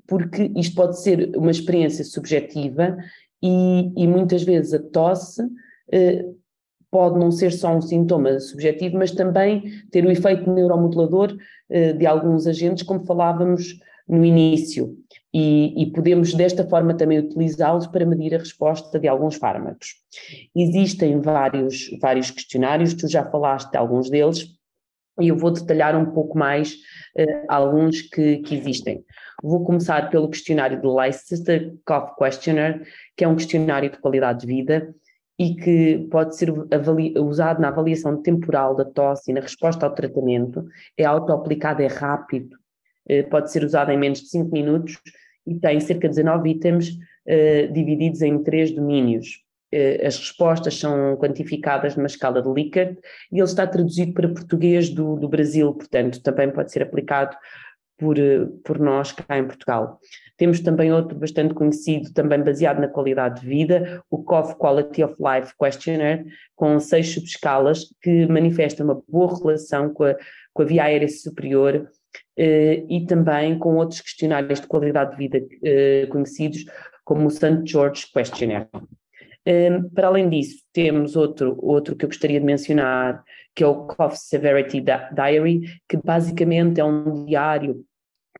porque 0.08 0.51
isto 0.55 0.75
pode 0.75 1.00
ser 1.00 1.29
uma 1.38 1.51
experiência 1.51 2.03
subjetiva 2.03 2.98
e, 3.43 3.91
e 3.96 4.08
muitas 4.08 4.41
vezes 4.41 4.74
a 4.74 4.79
tosse 4.79 5.43
eh, 5.91 6.25
pode 6.91 7.19
não 7.19 7.31
ser 7.31 7.51
só 7.51 7.75
um 7.75 7.81
sintoma 7.81 8.39
subjetivo, 8.39 8.98
mas 8.98 9.12
também 9.12 9.63
ter 9.91 10.05
o 10.05 10.12
efeito 10.12 10.51
neuromodulador 10.51 11.36
eh, 11.69 11.93
de 11.93 12.05
alguns 12.05 12.48
agentes, 12.48 12.84
como 12.84 13.05
falávamos 13.05 13.79
no 14.08 14.25
início, 14.25 14.98
e, 15.31 15.84
e 15.84 15.91
podemos 15.91 16.34
desta 16.34 16.67
forma 16.67 16.96
também 16.96 17.19
utilizá-los 17.19 17.86
para 17.86 18.05
medir 18.05 18.34
a 18.34 18.39
resposta 18.39 19.00
de 19.00 19.08
alguns 19.08 19.36
fármacos. 19.36 19.96
Existem 20.55 21.22
vários, 21.22 21.91
vários 22.01 22.31
questionários, 22.31 22.96
tu 22.96 23.08
já 23.08 23.24
falaste 23.29 23.69
de 23.69 23.77
alguns 23.77 24.10
deles, 24.10 24.48
e 25.19 25.27
eu 25.27 25.38
vou 25.38 25.51
detalhar 25.51 25.96
um 25.96 26.12
pouco 26.12 26.38
mais 26.38 26.74
uh, 26.74 27.46
alguns 27.48 28.01
que, 28.01 28.38
que, 28.38 28.55
existem. 28.55 29.03
Vou 29.43 29.63
começar 29.63 30.10
pelo 30.10 30.29
questionário 30.29 30.81
do 30.81 30.96
Leicester 30.96 31.75
Cough 31.86 32.15
Questionnaire, 32.17 32.81
que 33.15 33.24
é 33.24 33.27
um 33.27 33.36
questionário 33.36 33.91
de 33.91 34.00
qualidade 34.00 34.41
de 34.41 34.48
vida 34.48 34.96
e 35.39 35.55
que 35.55 36.08
pode 36.12 36.36
ser 36.36 36.51
usado 37.17 37.62
na 37.62 37.69
avaliação 37.69 38.22
temporal 38.22 38.75
da 38.75 38.84
tosse 38.84 39.31
e 39.31 39.34
na 39.34 39.39
resposta 39.39 39.86
ao 39.86 39.96
tratamento, 39.96 40.67
é 40.98 41.05
auto-aplicado, 41.05 41.81
é 41.81 41.88
rápido, 41.88 42.58
uh, 43.10 43.29
pode 43.29 43.50
ser 43.50 43.63
usado 43.63 43.89
em 43.89 43.98
menos 43.98 44.19
de 44.19 44.27
5 44.27 44.51
minutos 44.51 45.00
e 45.48 45.55
tem 45.55 45.79
cerca 45.79 46.10
de 46.10 46.15
19 46.15 46.50
itens 46.50 46.89
uh, 46.89 47.72
divididos 47.72 48.22
em 48.22 48.43
três 48.43 48.72
domínios. 48.72 49.41
Eh, 49.72 50.05
as 50.05 50.17
respostas 50.17 50.79
são 50.79 51.15
quantificadas 51.17 51.96
numa 51.96 52.08
escala 52.08 52.41
de 52.41 52.48
Likert 52.48 52.98
e 53.31 53.38
ele 53.38 53.43
está 53.43 53.67
traduzido 53.67 54.13
para 54.13 54.27
português 54.27 54.89
do, 54.89 55.15
do 55.15 55.29
Brasil, 55.29 55.72
portanto 55.74 56.22
também 56.24 56.50
pode 56.50 56.72
ser 56.72 56.81
aplicado 56.81 57.38
por, 58.00 58.18
eh, 58.18 58.48
por 58.63 58.79
nós 58.79 59.12
cá 59.12 59.38
em 59.38 59.46
Portugal. 59.46 60.00
Temos 60.38 60.62
também 60.62 60.91
outro 60.91 61.18
bastante 61.18 61.53
conhecido, 61.53 62.13
também 62.13 62.41
baseado 62.41 62.79
na 62.79 62.88
qualidade 62.88 63.41
de 63.41 63.48
vida, 63.48 64.01
o 64.10 64.24
COF 64.24 64.56
Quality 64.56 65.03
of 65.03 65.15
Life 65.20 65.53
Questionnaire, 65.60 66.25
com 66.56 66.79
seis 66.79 67.13
subescalas 67.13 67.94
que 68.01 68.25
manifestam 68.27 68.86
uma 68.86 69.03
boa 69.08 69.38
relação 69.38 69.94
com 69.94 70.06
a, 70.06 70.15
com 70.53 70.63
a 70.63 70.65
via 70.65 70.86
aérea 70.86 71.10
superior 71.10 71.89
eh, 72.38 72.86
e 72.89 73.06
também 73.06 73.60
com 73.60 73.75
outros 73.75 74.01
questionários 74.01 74.62
de 74.62 74.68
qualidade 74.68 75.12
de 75.12 75.18
vida 75.18 75.46
eh, 75.63 76.08
conhecidos, 76.10 76.63
como 77.03 77.27
o 77.27 77.29
St. 77.29 77.62
George 77.65 78.06
Questionnaire. 78.13 78.70
Um, 79.48 79.89
para 79.89 80.08
além 80.08 80.29
disso, 80.29 80.63
temos 80.72 81.15
outro, 81.15 81.58
outro 81.62 81.96
que 81.96 82.06
eu 82.06 82.10
gostaria 82.10 82.39
de 82.39 82.46
mencionar, 82.46 83.24
que 83.56 83.63
é 83.63 83.68
o 83.68 83.88
Cough 83.88 84.13
Severity 84.13 84.79
Diary, 84.79 85.62
que 85.88 85.98
basicamente 85.98 86.79
é 86.79 86.86
um 86.86 87.25
diário 87.25 87.84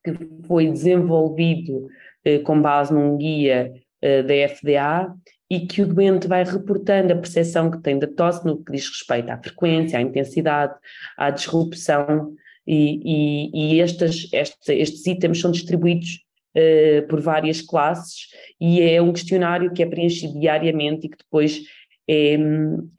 que 0.04 0.12
foi 0.46 0.68
desenvolvido 0.70 1.86
uh, 2.26 2.42
com 2.44 2.60
base 2.60 2.92
num 2.92 3.16
guia 3.16 3.72
uh, 4.02 4.26
da 4.26 4.48
FDA 4.48 5.14
e 5.50 5.66
que 5.66 5.82
o 5.82 5.86
doente 5.86 6.28
vai 6.28 6.44
reportando 6.44 7.12
a 7.12 7.16
percepção 7.16 7.70
que 7.70 7.82
tem 7.82 7.98
da 7.98 8.06
tosse 8.06 8.46
no 8.46 8.62
que 8.62 8.72
diz 8.72 8.88
respeito 8.88 9.30
à 9.30 9.36
frequência, 9.36 9.98
à 9.98 10.02
intensidade, 10.02 10.74
à 11.16 11.30
disrupção, 11.30 12.34
e, 12.66 13.50
e, 13.52 13.76
e 13.76 13.80
estes 13.80 15.06
itens 15.06 15.40
são 15.40 15.50
distribuídos 15.50 16.24
uh, 16.56 17.06
por 17.08 17.20
várias 17.20 17.60
classes 17.60 18.28
e 18.60 18.80
é 18.80 19.02
um 19.02 19.12
questionário 19.12 19.72
que 19.72 19.82
é 19.82 19.86
preenchido 19.86 20.38
diariamente 20.38 21.06
e 21.06 21.10
que 21.10 21.18
depois 21.18 21.62
é, 22.08 22.36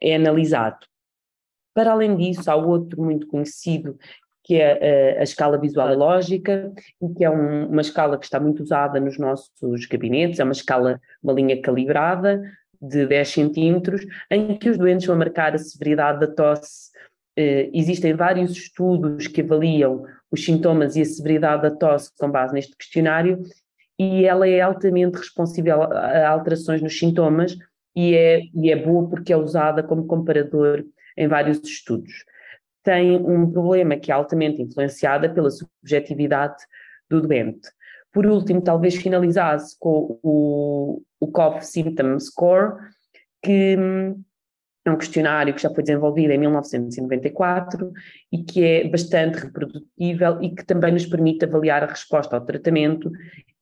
é 0.00 0.16
analisado. 0.16 0.86
Para 1.74 1.92
além 1.92 2.16
disso, 2.16 2.50
há 2.50 2.54
outro 2.54 3.02
muito 3.02 3.26
conhecido 3.26 3.96
que 4.44 4.56
é 4.56 4.72
a, 4.72 4.76
eh, 4.80 5.18
a 5.20 5.22
escala 5.22 5.58
visual 5.58 5.94
lógica, 5.94 6.72
e 7.00 7.08
que 7.14 7.24
é 7.24 7.30
um, 7.30 7.66
uma 7.66 7.80
escala 7.80 8.18
que 8.18 8.24
está 8.24 8.40
muito 8.40 8.62
usada 8.62 8.98
nos 8.98 9.18
nossos 9.18 9.86
gabinetes, 9.86 10.40
é 10.40 10.44
uma 10.44 10.52
escala, 10.52 11.00
uma 11.22 11.32
linha 11.32 11.60
calibrada 11.60 12.42
de 12.80 13.06
10 13.06 13.28
centímetros, 13.28 14.04
em 14.30 14.58
que 14.58 14.68
os 14.68 14.76
doentes 14.76 15.06
vão 15.06 15.16
marcar 15.16 15.54
a 15.54 15.58
severidade 15.58 16.20
da 16.20 16.26
tosse. 16.26 16.90
Uh, 17.38 17.70
existem 17.72 18.14
vários 18.14 18.50
estudos 18.50 19.26
que 19.26 19.40
avaliam 19.40 20.04
os 20.30 20.44
sintomas 20.44 20.96
e 20.96 21.02
a 21.02 21.04
severidade 21.04 21.62
da 21.62 21.70
tosse 21.70 22.10
com 22.18 22.30
base 22.30 22.52
neste 22.52 22.76
questionário 22.76 23.42
e 23.98 24.24
ela 24.24 24.48
é 24.48 24.60
altamente 24.60 25.18
responsível 25.18 25.82
a 25.82 26.28
alterações 26.28 26.82
nos 26.82 26.98
sintomas 26.98 27.56
e 27.94 28.14
é, 28.14 28.40
e 28.54 28.70
é 28.70 28.76
boa 28.76 29.08
porque 29.08 29.32
é 29.32 29.36
usada 29.36 29.82
como 29.82 30.06
comparador 30.06 30.84
em 31.16 31.28
vários 31.28 31.60
estudos. 31.62 32.24
Tem 32.82 33.16
um 33.16 33.50
problema 33.50 33.96
que 33.96 34.10
é 34.10 34.14
altamente 34.14 34.60
influenciada 34.60 35.28
pela 35.28 35.50
subjetividade 35.50 36.56
do 37.08 37.20
doente. 37.20 37.68
Por 38.12 38.26
último, 38.26 38.60
talvez 38.60 38.96
finalizasse 38.96 39.76
com 39.78 40.18
o, 40.22 41.02
o 41.18 41.28
Cough 41.28 41.60
Symptom 41.60 42.18
Score, 42.18 42.74
que 43.42 43.76
hum, 43.78 44.22
é 44.84 44.90
um 44.90 44.96
questionário 44.96 45.54
que 45.54 45.62
já 45.62 45.70
foi 45.70 45.84
desenvolvido 45.84 46.32
em 46.32 46.38
1994 46.38 47.92
e 48.32 48.42
que 48.42 48.64
é 48.64 48.88
bastante 48.88 49.38
reprodutível 49.38 50.42
e 50.42 50.50
que 50.50 50.64
também 50.64 50.92
nos 50.92 51.06
permite 51.06 51.44
avaliar 51.44 51.84
a 51.84 51.86
resposta 51.86 52.36
ao 52.36 52.44
tratamento 52.44 53.10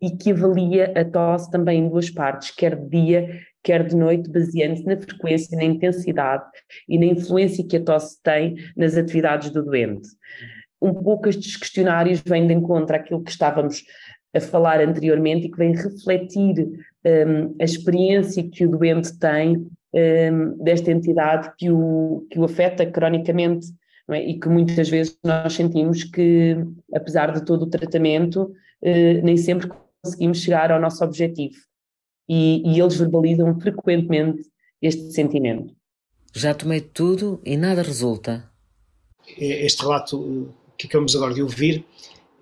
e 0.01 0.11
que 0.11 0.33
avalia 0.33 0.93
a 0.97 1.05
tosse 1.05 1.51
também 1.51 1.81
em 1.81 1.89
duas 1.89 2.09
partes, 2.09 2.51
quer 2.51 2.75
de 2.75 2.89
dia, 2.89 3.41
quer 3.63 3.87
de 3.87 3.97
noite, 3.97 4.31
baseando-se 4.31 4.87
na 4.87 4.97
frequência, 4.97 5.57
na 5.57 5.65
intensidade 5.65 6.45
e 6.89 6.99
na 6.99 7.07
influência 7.07 7.67
que 7.67 7.77
a 7.77 7.83
tosse 7.83 8.21
tem 8.23 8.57
nas 8.77 8.97
atividades 8.97 9.51
do 9.51 9.65
doente. 9.65 10.09
Um 10.81 10.95
pouco 10.95 11.29
estes 11.29 11.57
questionários 11.57 12.23
vêm 12.25 12.47
de 12.47 12.55
encontro 12.55 12.97
àquilo 12.97 13.23
que 13.23 13.31
estávamos 13.31 13.83
a 14.35 14.41
falar 14.41 14.81
anteriormente 14.81 15.47
e 15.47 15.51
que 15.51 15.59
vem 15.59 15.75
refletir 15.75 16.67
um, 17.05 17.57
a 17.61 17.65
experiência 17.65 18.49
que 18.49 18.65
o 18.65 18.71
doente 18.71 19.19
tem 19.19 19.67
um, 19.93 20.63
desta 20.63 20.91
entidade 20.91 21.51
que 21.59 21.71
o, 21.71 22.27
que 22.31 22.39
o 22.39 22.45
afeta 22.45 22.87
cronicamente 22.87 23.67
é? 24.11 24.23
e 24.23 24.39
que 24.39 24.49
muitas 24.49 24.89
vezes 24.89 25.19
nós 25.25 25.53
sentimos 25.53 26.05
que, 26.05 26.57
apesar 26.95 27.33
de 27.33 27.45
todo 27.45 27.63
o 27.63 27.71
tratamento, 27.71 28.43
uh, 28.83 29.25
nem 29.25 29.37
sempre 29.37 29.69
conseguimos 30.03 30.41
chegar 30.41 30.71
ao 30.73 30.81
nosso 30.81 31.05
objetivo. 31.05 31.70
E, 32.31 32.63
e 32.65 32.81
eles 32.81 32.97
verbalizam 32.97 33.59
frequentemente 33.61 34.43
este 34.81 35.11
sentimento. 35.13 35.75
Já 36.33 36.55
tomei 36.55 36.81
tudo 36.81 37.41
e 37.45 37.57
nada 37.57 37.83
resulta. 37.83 38.49
Este 39.37 39.83
relato 39.83 40.55
que 40.79 40.87
acabamos 40.87 41.17
agora 41.17 41.35
de 41.35 41.43
ouvir 41.43 41.85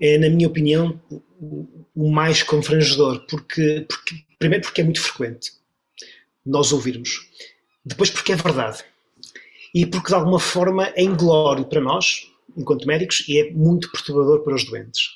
é, 0.00 0.18
na 0.18 0.28
minha 0.28 0.47
opinião, 0.47 1.00
o 1.95 2.11
mais 2.11 2.42
confrangedor, 2.42 3.26
porque, 3.26 3.87
porque, 3.88 4.14
primeiro 4.38 4.64
porque 4.64 4.80
é 4.80 4.85
muito 4.85 5.00
frequente 5.00 5.52
nós 6.45 6.73
ouvirmos, 6.73 7.28
depois 7.85 8.11
porque 8.11 8.33
é 8.33 8.37
verdade 8.37 8.85
e 9.75 9.85
porque 9.85 10.09
de 10.09 10.14
alguma 10.14 10.40
forma 10.40 10.92
é 10.97 11.02
inglório 11.02 11.64
para 11.64 11.80
nós, 11.80 12.30
enquanto 12.57 12.87
médicos, 12.87 13.25
e 13.28 13.38
é 13.38 13.50
muito 13.52 13.90
perturbador 13.90 14.42
para 14.42 14.54
os 14.54 14.64
doentes. 14.64 15.11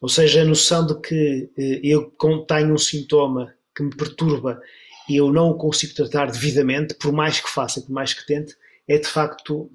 Ou 0.00 0.08
seja, 0.08 0.42
a 0.42 0.44
noção 0.44 0.84
de 0.86 1.00
que 1.00 1.50
eh, 1.56 1.80
eu 1.84 2.12
tenho 2.48 2.74
um 2.74 2.78
sintoma 2.78 3.54
que 3.74 3.82
me 3.82 3.94
perturba 3.94 4.60
e 5.08 5.16
eu 5.16 5.32
não 5.32 5.50
o 5.50 5.56
consigo 5.56 5.94
tratar 5.94 6.30
devidamente, 6.30 6.94
por 6.94 7.12
mais 7.12 7.40
que 7.40 7.50
faça, 7.50 7.80
por 7.80 7.90
mais 7.90 8.14
que 8.14 8.26
tente, 8.26 8.54
é 8.88 8.98
de 8.98 9.06
facto, 9.06 9.70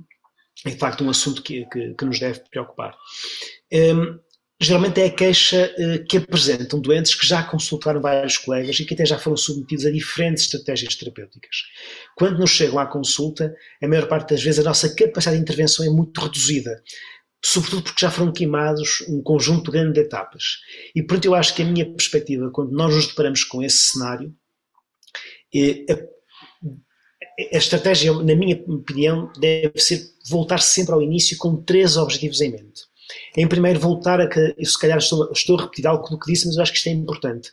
é 0.65 0.69
de 0.69 0.77
facto 0.77 1.03
um 1.03 1.09
assunto 1.09 1.41
que, 1.41 1.65
que, 1.65 1.93
que 1.93 2.05
nos 2.05 2.19
deve 2.19 2.39
preocupar. 2.49 2.95
Um, 3.71 4.19
geralmente 4.59 5.01
é 5.01 5.05
a 5.05 5.11
queixa 5.11 5.73
uh, 5.77 6.05
que 6.05 6.17
apresentam 6.17 6.79
doentes 6.79 7.13
que 7.13 7.27
já 7.27 7.43
consultaram 7.43 8.01
vários 8.01 8.37
colegas 8.37 8.79
e 8.79 8.85
que 8.85 8.93
até 8.93 9.05
já 9.05 9.19
foram 9.19 9.37
submetidos 9.37 9.85
a 9.85 9.91
diferentes 9.91 10.43
estratégias 10.43 10.95
terapêuticas. 10.95 11.57
Quando 12.15 12.39
nos 12.39 12.51
chegam 12.51 12.79
à 12.79 12.85
consulta, 12.85 13.53
a 13.81 13.87
maior 13.87 14.07
parte 14.07 14.31
das 14.33 14.41
vezes 14.41 14.59
a 14.59 14.69
nossa 14.69 14.93
capacidade 14.95 15.37
de 15.37 15.43
intervenção 15.43 15.85
é 15.85 15.89
muito 15.89 16.19
reduzida 16.19 16.81
sobretudo 17.43 17.83
porque 17.83 17.99
já 18.05 18.11
foram 18.11 18.31
queimados 18.31 19.01
um 19.07 19.21
conjunto 19.21 19.71
grande 19.71 19.93
de 19.93 20.01
etapas. 20.01 20.57
E 20.95 21.01
portanto 21.01 21.25
eu 21.25 21.35
acho 21.35 21.55
que 21.55 21.61
a 21.61 21.65
minha 21.65 21.85
perspectiva, 21.85 22.49
quando 22.51 22.71
nós 22.71 22.93
nos 22.93 23.07
deparamos 23.07 23.43
com 23.43 23.61
esse 23.63 23.77
cenário, 23.77 24.33
é, 25.53 25.85
a, 25.91 27.55
a 27.55 27.57
estratégia, 27.57 28.13
na 28.13 28.35
minha 28.35 28.61
opinião, 28.67 29.31
deve 29.39 29.79
ser 29.79 30.01
voltar 30.29 30.59
sempre 30.59 30.93
ao 30.93 31.01
início 31.01 31.37
com 31.37 31.61
três 31.61 31.95
objetivos 31.97 32.41
em 32.41 32.51
mente. 32.51 32.81
Em 33.37 33.47
primeiro, 33.47 33.79
voltar 33.79 34.19
a 34.19 34.27
que, 34.27 34.55
eu 34.57 34.65
se 34.65 34.77
calhar 34.77 34.97
estou, 34.97 35.31
estou 35.31 35.57
a 35.57 35.63
repetir 35.63 35.87
algo 35.87 36.09
do 36.09 36.19
que 36.19 36.31
disse, 36.31 36.45
mas 36.47 36.57
eu 36.57 36.63
acho 36.63 36.71
que 36.71 36.77
isto 36.77 36.89
é 36.89 36.91
importante. 36.91 37.51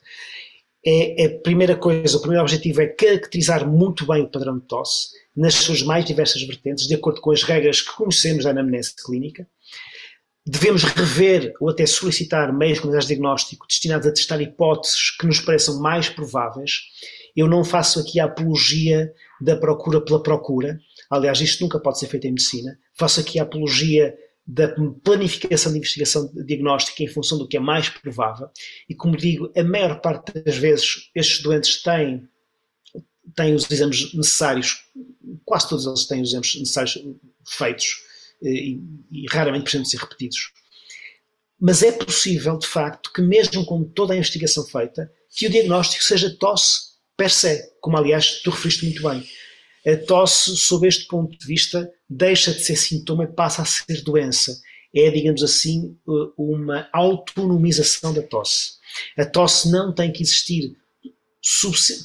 É, 0.87 1.25
a 1.25 1.39
primeira 1.39 1.77
coisa, 1.77 2.17
o 2.17 2.21
primeiro 2.21 2.43
objetivo 2.43 2.83
é 2.83 2.87
caracterizar 2.87 3.67
muito 3.67 4.07
bem 4.07 4.23
o 4.23 4.29
padrão 4.29 4.59
de 4.59 4.67
tosse, 4.67 5.09
nas 5.35 5.55
suas 5.55 5.83
mais 5.83 6.05
diversas 6.05 6.43
vertentes, 6.43 6.87
de 6.87 6.95
acordo 6.95 7.21
com 7.21 7.31
as 7.31 7.43
regras 7.43 7.81
que 7.81 7.95
conhecemos 7.95 8.45
da 8.45 8.51
anamnese 8.51 8.95
clínica. 8.95 9.49
Devemos 10.47 10.85
rever 10.85 11.55
ou 11.59 11.71
até 11.71 11.87
solicitar 11.87 12.53
meios 12.53 12.81
de 12.81 13.07
diagnóstico 13.07 13.67
destinados 13.67 14.07
a 14.07 14.13
testar 14.13 14.43
hipóteses 14.43 15.11
que 15.11 15.27
nos 15.27 15.41
pareçam 15.41 15.81
mais 15.81 16.11
prováveis. 16.11 16.83
Eu 17.35 17.49
não 17.49 17.65
faço 17.65 17.99
aqui 17.99 18.21
a 18.21 18.27
apologia 18.27 19.11
da 19.41 19.57
procura 19.57 20.05
pela 20.05 20.23
procura, 20.23 20.79
aliás, 21.11 21.41
isto 21.41 21.63
nunca 21.63 21.81
pode 21.81 21.99
ser 21.99 22.09
feito 22.09 22.27
em 22.27 22.31
medicina. 22.33 22.79
Faço 22.93 23.21
aqui 23.21 23.39
a 23.39 23.43
apologia 23.43 24.15
da 24.47 24.69
planificação 25.03 25.73
de 25.73 25.79
investigação 25.79 26.31
diagnóstica 26.35 27.03
em 27.03 27.09
função 27.09 27.39
do 27.39 27.49
que 27.49 27.57
é 27.57 27.61
mais 27.61 27.89
provável. 27.89 28.49
E 28.87 28.95
como 28.95 29.17
digo, 29.17 29.51
a 29.57 29.65
maior 29.65 30.01
parte 30.03 30.39
das 30.43 30.57
vezes 30.57 31.11
estes 31.15 31.43
doentes 31.43 31.83
têm, 31.83 32.29
têm 33.35 33.55
os 33.55 33.71
exames 33.71 34.13
necessários, 34.13 34.85
quase 35.47 35.71
todos 35.71 35.87
eles 35.87 36.07
têm 36.07 36.21
os 36.21 36.29
exames 36.29 36.55
necessários 36.57 36.99
feitos 37.47 38.04
e, 38.45 38.81
e 39.11 39.27
raramente 39.31 39.65
precisam 39.65 39.85
ser 39.85 39.99
repetidos. 39.99 40.53
Mas 41.61 41.83
é 41.83 41.93
possível, 41.93 42.59
de 42.59 42.67
facto, 42.67 43.13
que 43.13 43.23
mesmo 43.23 43.65
com 43.65 43.85
toda 43.85 44.13
a 44.13 44.17
investigação 44.17 44.65
feita, 44.65 45.11
que 45.35 45.47
o 45.47 45.51
diagnóstico 45.51 46.05
seja 46.05 46.37
tosse 46.39 46.95
per 47.17 47.31
se, 47.31 47.73
como 47.81 47.97
aliás 47.97 48.43
tu 48.43 48.51
referiste 48.51 48.85
muito 48.85 49.03
bem. 49.03 49.27
A 49.87 49.97
tosse, 50.07 50.57
sob 50.57 50.87
este 50.87 51.07
ponto 51.07 51.39
de 51.39 51.47
vista, 51.47 51.91
deixa 52.09 52.53
de 52.53 52.61
ser 52.61 52.77
sintoma 52.77 53.25
e 53.25 53.33
passa 53.33 53.63
a 53.63 53.65
ser 53.65 54.03
doença. 54.03 54.61
É, 54.97 55.11
digamos 55.11 55.43
assim, 55.43 55.97
uma 56.39 56.89
autonomização 56.93 58.15
da 58.15 58.23
tosse. 58.23 58.75
A 59.19 59.25
tosse 59.25 59.71
não 59.71 59.93
tem 59.93 60.13
que 60.13 60.23
existir 60.23 60.77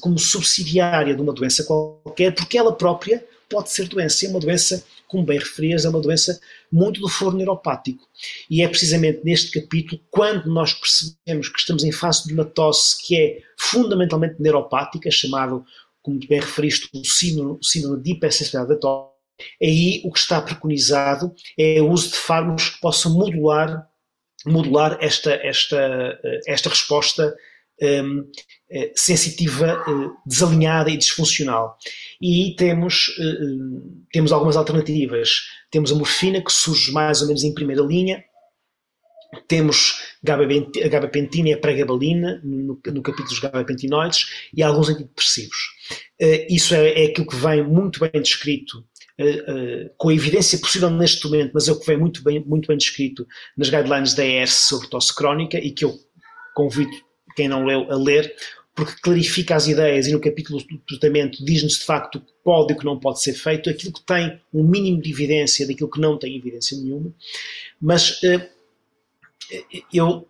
como 0.02 0.18
subsidiária 0.18 1.16
de 1.16 1.22
uma 1.22 1.34
doença 1.34 1.64
qualquer, 1.64 2.34
porque 2.34 2.58
ela 2.58 2.76
própria 2.76 3.26
pode 3.48 3.70
ser 3.72 3.88
doença. 3.88 4.26
É 4.26 4.30
uma 4.30 4.40
doença, 4.40 4.84
como 5.10 5.26
bem 5.26 5.40
referias, 5.40 5.84
é 5.84 5.90
uma 5.90 6.00
doença 6.00 6.40
muito 6.72 7.02
do 7.02 7.10
foro 7.10 7.36
neuropático. 7.36 8.08
E 8.50 8.62
é 8.62 8.68
precisamente 8.68 9.22
neste 9.26 9.60
capítulo, 9.60 10.00
quando 10.12 10.46
nós 10.46 10.72
percebemos 10.72 11.50
que 11.50 11.60
estamos 11.60 11.84
em 11.84 11.92
face 11.92 12.28
de 12.28 12.34
uma 12.34 12.46
tosse 12.46 13.06
que 13.06 13.18
é 13.18 13.42
fundamentalmente 13.58 14.36
neuropática, 14.40 15.10
chamado 15.10 15.66
como 16.02 16.20
bem 16.28 16.40
referiste, 16.40 16.90
o 16.94 17.04
síndrome, 17.04 17.58
síndrome 17.62 18.02
de 18.04 18.12
hipersensibilidade 18.12 18.70
da 18.70 18.80
tosse, 18.80 19.10
aí 19.62 20.02
o 20.06 20.12
que 20.12 20.20
está 20.20 20.40
preconizado 20.42 21.34
é 21.58 21.82
o 21.82 21.90
uso 21.90 22.10
de 22.10 22.16
fármacos 22.16 22.70
que 22.70 22.80
possam 22.80 23.12
modular, 23.14 23.88
modular 24.46 24.96
esta, 25.02 25.34
esta, 25.34 26.20
esta 26.48 26.70
resposta 26.70 27.24
eh, 27.24 27.49
sensitiva, 28.96 29.84
eh, 29.88 30.10
desalinhada 30.26 30.90
e 30.90 30.98
disfuncional. 30.98 31.78
E 32.22 32.56
temos, 32.58 33.08
uh, 33.18 34.06
temos 34.12 34.32
algumas 34.32 34.56
alternativas. 34.58 35.48
Temos 35.72 35.92
a 35.92 35.96
morfina, 35.96 36.42
que 36.42 36.52
surge 36.52 36.92
mais 36.92 37.22
ou 37.22 37.28
menos 37.28 37.44
em 37.44 37.54
primeira 37.54 37.82
linha, 37.82 38.24
temos 39.48 40.02
gabapentina 40.24 41.50
e 41.50 41.54
a 41.54 41.58
pregabalina 41.58 42.42
no, 42.44 42.80
no 42.84 43.02
capítulo 43.04 43.30
dos 43.30 43.40
gabapentinoides 43.40 44.28
e 44.52 44.64
alguns 44.64 44.90
antidepressivos. 44.90 45.58
Isso 46.50 46.74
é, 46.74 47.04
é, 47.04 47.06
aquilo 47.06 47.28
que 47.28 47.36
vem 47.36 47.64
muito 47.64 48.00
bem 48.00 48.22
descrito, 48.22 48.80
uh, 49.20 49.24
uh, 49.24 49.90
com 49.98 50.10
a 50.10 50.14
evidência 50.14 50.58
possível 50.58 50.90
neste 50.90 51.26
momento, 51.26 51.52
mas 51.54 51.68
é 51.68 51.72
o 51.72 51.80
que 51.80 51.86
vem 51.86 51.98
muito 51.98 52.24
bem, 52.24 52.44
muito 52.44 52.68
bem 52.68 52.78
descrito 52.78 53.26
nas 53.56 53.70
guidelines 53.70 54.16
da 54.16 54.26
ERS 54.26 54.54
sobre 54.54 54.90
tosse 54.90 55.16
crónica 55.16 55.60
e 55.60 55.72
que 55.72 55.86
eu 55.86 55.96
convido 56.56 56.92
quem 57.40 57.48
não 57.48 57.66
leu 57.66 57.90
a 57.90 57.96
ler, 57.96 58.36
porque 58.76 59.00
clarifica 59.02 59.56
as 59.56 59.66
ideias 59.66 60.08
e 60.08 60.12
no 60.12 60.20
capítulo 60.20 60.62
do 60.62 60.78
tratamento 60.80 61.44
diz-nos 61.44 61.80
de 61.80 61.86
facto 61.86 62.16
o 62.16 62.20
que 62.20 62.34
pode 62.44 62.74
e 62.74 62.76
o 62.76 62.80
que 62.80 62.84
não 62.86 63.00
pode 63.00 63.22
ser 63.22 63.34
feito, 63.34 63.70
aquilo 63.70 63.94
que 63.94 64.06
tem 64.06 64.42
um 64.54 64.62
mínimo 64.62 65.02
de 65.02 65.10
evidência 65.10 65.66
daquilo 65.66 65.90
que 65.90 66.02
não 66.02 66.20
tem 66.20 66.36
evidência 66.36 66.78
nenhuma, 66.78 67.14
mas 67.80 68.20
eu 69.94 70.28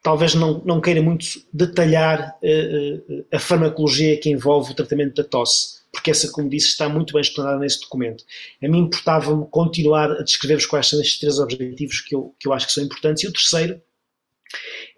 talvez 0.00 0.36
não, 0.36 0.62
não 0.64 0.80
queira 0.80 1.02
muito 1.02 1.26
detalhar 1.52 2.38
uh, 2.40 3.26
a 3.32 3.40
farmacologia 3.40 4.16
que 4.20 4.30
envolve 4.30 4.70
o 4.70 4.74
tratamento 4.74 5.16
da 5.16 5.24
tosse, 5.24 5.80
porque 5.90 6.12
essa, 6.12 6.30
como 6.30 6.48
disse, 6.48 6.68
está 6.68 6.88
muito 6.88 7.12
bem 7.12 7.20
explanada 7.20 7.58
nesse 7.58 7.80
documento. 7.80 8.22
A 8.62 8.68
mim 8.68 8.82
importava-me 8.82 9.44
continuar 9.50 10.12
a 10.12 10.22
descrever-vos 10.22 10.66
quais 10.66 10.86
são 10.86 11.00
estes 11.00 11.18
três 11.18 11.40
objetivos 11.40 12.00
que 12.00 12.14
eu, 12.14 12.32
que 12.38 12.46
eu 12.46 12.52
acho 12.52 12.68
que 12.68 12.72
são 12.72 12.84
importantes, 12.84 13.24
e 13.24 13.26
o 13.26 13.32
terceiro 13.32 13.82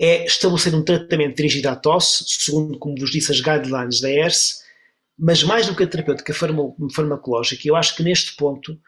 é 0.01 0.25
estabelecer 0.25 0.75
um 0.75 0.85
tratamento 0.85 1.37
dirigido 1.37 1.69
à 1.69 1.77
tosse, 1.77 2.25
segundo, 2.27 2.79
como 2.79 2.97
vos 2.99 3.11
disse, 3.11 3.33
as 3.33 3.41
guidelines 3.41 4.01
da 4.01 4.11
ERS, 4.11 4.63
mas 5.19 5.43
mais 5.43 5.67
do 5.67 5.75
que 5.75 5.83
a 5.83 5.87
terapêutica 5.87 6.33
farmacológica, 6.33 7.67
eu 7.67 7.75
acho 7.75 7.97
que 7.97 8.03
neste 8.03 8.37
ponto 8.37 8.79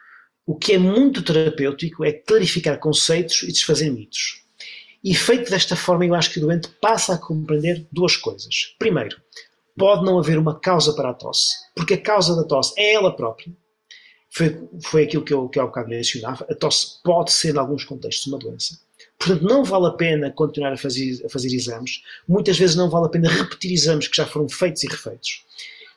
o 0.46 0.57
que 0.57 0.73
é 0.73 0.79
muito 0.79 1.23
terapêutico 1.23 2.05
é 2.05 2.12
clarificar 2.12 2.79
conceitos 2.79 3.42
e 3.42 3.49
desfazer 3.49 3.90
mitos. 3.90 4.42
E 5.03 5.14
feito 5.14 5.51
desta 5.51 5.75
forma, 5.75 6.05
eu 6.05 6.14
acho 6.14 6.31
que 6.31 6.38
o 6.38 6.42
doente 6.42 6.68
passa 6.81 7.14
a 7.14 7.18
compreender 7.18 7.87
duas 7.90 8.16
coisas. 8.16 8.75
Primeiro, 8.79 9.16
pode 9.77 10.05
não 10.05 10.18
haver 10.18 10.38
uma 10.38 10.59
causa 10.59 10.92
para 10.94 11.11
a 11.11 11.14
tosse, 11.14 11.55
porque 11.75 11.94
a 11.94 12.01
causa 12.01 12.37
da 12.37 12.44
tosse 12.44 12.75
é 12.77 12.92
ela 12.92 13.14
própria. 13.14 13.53
Foi, 14.31 14.69
foi 14.85 15.05
aquilo 15.05 15.25
que 15.25 15.35
eu, 15.35 15.49
que 15.49 15.59
eu 15.59 15.64
há 15.64 15.66
bocado 15.66 15.88
mencionava. 15.88 16.47
A 16.49 16.55
tosse 16.55 17.03
pode 17.03 17.33
ser, 17.33 17.55
em 17.55 17.59
alguns 17.59 17.85
contextos, 17.85 18.27
uma 18.27 18.38
doença. 18.38 18.79
Portanto, 19.19 19.43
não 19.43 19.64
vale 19.64 19.87
a 19.87 19.90
pena 19.90 20.31
continuar 20.31 20.73
a 20.73 20.77
fazer, 20.77 21.25
a 21.25 21.29
fazer 21.29 21.49
exames. 21.49 22.03
Muitas 22.27 22.59
vezes 22.59 22.77
não 22.77 22.88
vale 22.88 23.07
a 23.07 23.11
pena 23.11 23.29
repetir 23.29 23.73
exames 23.73 24.09
que 24.09 24.16
já 24.16 24.27
foram 24.27 24.49
feitos 24.49 24.83
e 24.85 24.87
refeitos. 24.87 25.45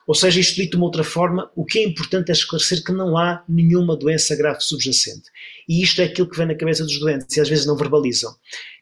Ou 0.05 0.13
seja, 0.13 0.39
isto 0.39 0.55
dito 0.55 0.71
de 0.71 0.77
uma 0.77 0.85
outra 0.85 1.03
forma, 1.03 1.49
o 1.55 1.63
que 1.63 1.79
é 1.79 1.83
importante 1.83 2.29
é 2.29 2.33
esclarecer 2.33 2.83
que 2.83 2.91
não 2.91 3.17
há 3.17 3.43
nenhuma 3.47 3.95
doença 3.95 4.35
grave 4.35 4.59
subjacente. 4.59 5.29
E 5.67 5.81
isto 5.81 6.01
é 6.01 6.05
aquilo 6.05 6.29
que 6.29 6.37
vem 6.37 6.47
na 6.47 6.55
cabeça 6.55 6.83
dos 6.83 6.99
doentes 6.99 7.37
e 7.37 7.39
às 7.39 7.47
vezes 7.47 7.65
não 7.65 7.77
verbalizam. 7.77 8.35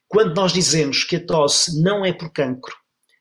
Quando 0.08 0.36
nós 0.36 0.52
dizemos 0.52 1.04
que 1.04 1.18
a 1.18 1.26
tosse 1.26 1.80
não 1.80 2.04
é 2.04 2.12
por 2.12 2.32
cancro, 2.32 2.76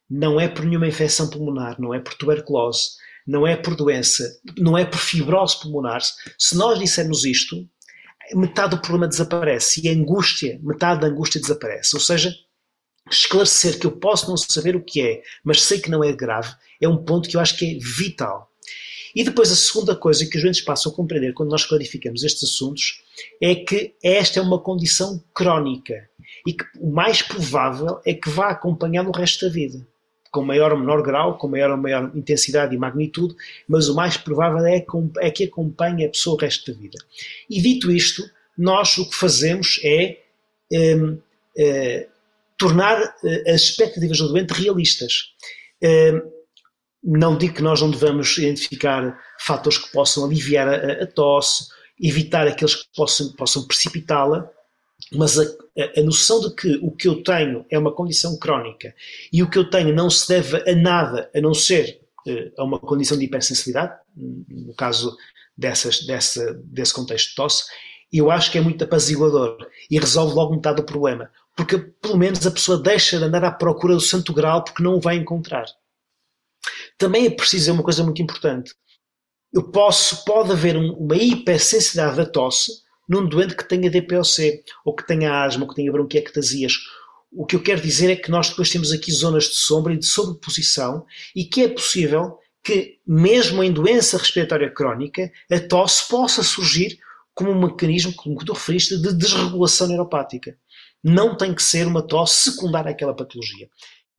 não 0.09 0.41
é 0.41 0.49
por 0.49 0.65
nenhuma 0.65 0.89
infecção 0.89 1.29
pulmonar, 1.29 1.79
não 1.79 1.95
é 1.95 2.01
por 2.01 2.15
tuberculose, 2.15 2.93
não 3.31 3.47
é 3.47 3.55
por 3.55 3.77
doença, 3.77 4.29
não 4.59 4.77
é 4.77 4.85
por 4.85 4.99
fibrose 4.99 5.61
pulmonar, 5.61 6.01
se 6.37 6.57
nós 6.57 6.81
dissermos 6.81 7.25
isto, 7.25 7.65
metade 8.35 8.71
do 8.71 8.83
problema 8.83 9.07
desaparece 9.07 9.81
e 9.85 9.89
a 9.89 9.93
angústia, 9.93 10.59
metade 10.65 11.01
da 11.01 11.07
angústia 11.07 11.41
desaparece. 11.41 11.95
Ou 11.95 12.01
seja, 12.01 12.35
esclarecer 13.09 13.79
que 13.79 13.87
eu 13.87 13.93
posso 13.93 14.29
não 14.29 14.37
saber 14.37 14.75
o 14.75 14.83
que 14.83 15.01
é, 15.01 15.23
mas 15.45 15.63
sei 15.63 15.79
que 15.79 15.91
não 15.91 16.03
é 16.03 16.13
grave, 16.13 16.53
é 16.81 16.89
um 16.89 17.05
ponto 17.05 17.29
que 17.29 17.37
eu 17.37 17.41
acho 17.41 17.57
que 17.57 17.77
é 17.77 17.79
vital. 17.79 18.51
E 19.15 19.23
depois 19.23 19.53
a 19.53 19.57
segunda 19.57 19.95
coisa 19.95 20.27
que 20.27 20.37
os 20.37 20.43
doentes 20.43 20.61
passam 20.63 20.91
a 20.91 20.95
compreender 20.95 21.33
quando 21.33 21.51
nós 21.51 21.65
clarificamos 21.65 22.25
estes 22.25 22.51
assuntos 22.51 23.01
é 23.41 23.55
que 23.55 23.95
esta 24.03 24.41
é 24.41 24.43
uma 24.43 24.61
condição 24.61 25.23
crónica 25.33 25.95
e 26.45 26.53
que 26.53 26.65
o 26.81 26.91
mais 26.91 27.23
provável 27.23 28.01
é 28.05 28.13
que 28.13 28.29
vá 28.29 28.51
acompanhar 28.51 29.07
o 29.07 29.13
resto 29.13 29.47
da 29.47 29.53
vida, 29.53 29.87
com 30.31 30.45
maior 30.45 30.73
ou 30.73 30.79
menor 30.79 31.03
grau, 31.03 31.37
com 31.37 31.49
maior 31.49 31.71
ou 31.71 31.77
maior 31.77 32.11
intensidade 32.15 32.75
e 32.75 32.79
magnitude, 32.79 33.35
mas 33.69 33.89
o 33.89 33.95
mais 33.95 34.17
provável 34.17 34.65
é, 34.65 34.85
é 35.19 35.31
que 35.31 35.45
acompanhe 35.45 36.05
a 36.05 36.09
pessoa 36.09 36.37
o 36.37 36.39
resto 36.39 36.73
da 36.73 36.79
vida. 36.79 36.99
E 37.49 37.61
dito 37.61 37.91
isto, 37.91 38.23
nós 38.57 38.97
o 38.99 39.09
que 39.09 39.17
fazemos 39.17 39.81
é 39.83 40.19
um, 40.73 41.13
uh, 41.15 42.07
tornar 42.57 43.01
uh, 43.03 43.51
as 43.53 43.63
expectativas 43.63 44.19
do 44.19 44.29
doente 44.29 44.53
realistas. 44.53 45.35
Um, 45.83 46.41
não 47.03 47.37
digo 47.37 47.55
que 47.55 47.63
nós 47.63 47.81
não 47.81 47.91
devamos 47.91 48.37
identificar 48.37 49.19
fatores 49.41 49.79
que 49.79 49.91
possam 49.91 50.25
aliviar 50.25 50.69
a, 50.69 51.03
a 51.03 51.07
tosse, 51.07 51.69
evitar 52.01 52.47
aqueles 52.47 52.75
que 52.75 52.85
possam, 52.95 53.33
possam 53.33 53.67
precipitá-la, 53.67 54.51
mas 55.13 55.39
a, 55.39 55.45
a, 55.97 56.03
noção 56.03 56.41
de 56.41 56.55
que 56.55 56.79
o 56.83 56.91
que 56.91 57.09
eu 57.09 57.23
tenho 57.23 57.65
é 57.71 57.79
uma 57.79 57.93
condição 57.93 58.39
crónica 58.39 58.95
e 59.33 59.43
o 59.43 59.51
que 59.51 59.59
eu 59.59 59.69
tenho 59.69 59.95
não 59.95 60.11
se 60.11 60.29
deve 60.29 60.71
a 60.71 60.75
nada 60.75 61.31
a 61.35 61.41
não 61.41 61.55
ser 61.55 62.01
uh, 62.27 62.61
a 62.61 62.65
uma 62.65 62.79
condição 62.79 63.19
de 63.19 63.25
hipersensibilidade, 63.25 63.99
no 64.17 64.75
caso 64.75 65.17
dessas, 65.57 66.01
dessa, 66.07 66.55
desse 66.65 66.95
contexto 66.95 67.31
de 67.31 67.35
tosse, 67.35 67.65
eu 68.13 68.31
acho 68.31 68.51
que 68.51 68.59
é 68.59 68.61
muito 68.61 68.83
apaziguador 68.83 69.57
e 69.91 69.99
resolve 69.99 70.35
logo 70.35 70.55
metade 70.55 70.77
do 70.77 70.85
problema. 70.85 71.31
Porque 71.57 71.79
pelo 71.79 72.17
menos 72.17 72.47
a 72.47 72.51
pessoa 72.51 72.79
deixa 72.79 73.19
de 73.19 73.25
andar 73.25 73.45
à 73.45 73.53
procura 73.53 73.95
do 73.95 74.01
santo 74.01 74.33
grau 74.33 74.65
porque 74.65 74.83
não 74.83 74.95
o 74.95 75.01
vai 75.01 75.17
encontrar. 75.17 75.67
Também 76.99 77.27
é 77.27 77.31
preciso 77.31 77.73
uma 77.73 77.83
coisa 77.83 78.03
muito 78.03 78.21
importante. 78.21 78.75
Eu 79.53 79.71
posso, 79.71 80.25
pode 80.25 80.53
haver 80.53 80.77
um, 80.77 80.93
uma 80.93 81.17
hipersensibilidade 81.17 82.17
da 82.17 82.27
tosse 82.27 82.83
num 83.11 83.29
doente 83.29 83.57
que 83.57 83.69
tenha 83.69 83.91
DPOC, 83.91 84.63
ou 84.85 84.95
que 84.95 85.05
tenha 85.05 85.43
asma, 85.43 85.65
ou 85.65 85.69
que 85.69 85.75
tenha 85.75 85.91
bronquiectasias. 85.91 86.75
O 87.33 87.45
que 87.45 87.57
eu 87.57 87.63
quero 87.63 87.81
dizer 87.81 88.09
é 88.09 88.15
que 88.15 88.31
nós 88.31 88.51
depois 88.51 88.71
temos 88.71 88.93
aqui 88.93 89.11
zonas 89.11 89.45
de 89.45 89.57
sombra 89.57 89.93
e 89.93 89.99
de 89.99 90.07
sobreposição 90.07 91.05
e 91.35 91.45
que 91.45 91.63
é 91.63 91.69
possível 91.69 92.39
que, 92.63 93.01
mesmo 93.05 93.65
em 93.65 93.73
doença 93.73 94.17
respiratória 94.17 94.71
crónica, 94.71 95.31
a 95.51 95.59
tosse 95.59 96.09
possa 96.09 96.45
surgir 96.45 96.99
como 97.35 97.51
um 97.51 97.61
mecanismo, 97.61 98.15
como 98.15 98.37
tu 98.45 98.53
referiste, 98.53 98.97
de 98.97 99.13
desregulação 99.13 99.89
neuropática. 99.89 100.57
Não 101.03 101.37
tem 101.37 101.53
que 101.53 101.63
ser 101.65 101.89
uma 101.89 102.07
tosse 102.07 102.53
secundária 102.53 102.93
àquela 102.93 103.15
patologia. 103.15 103.69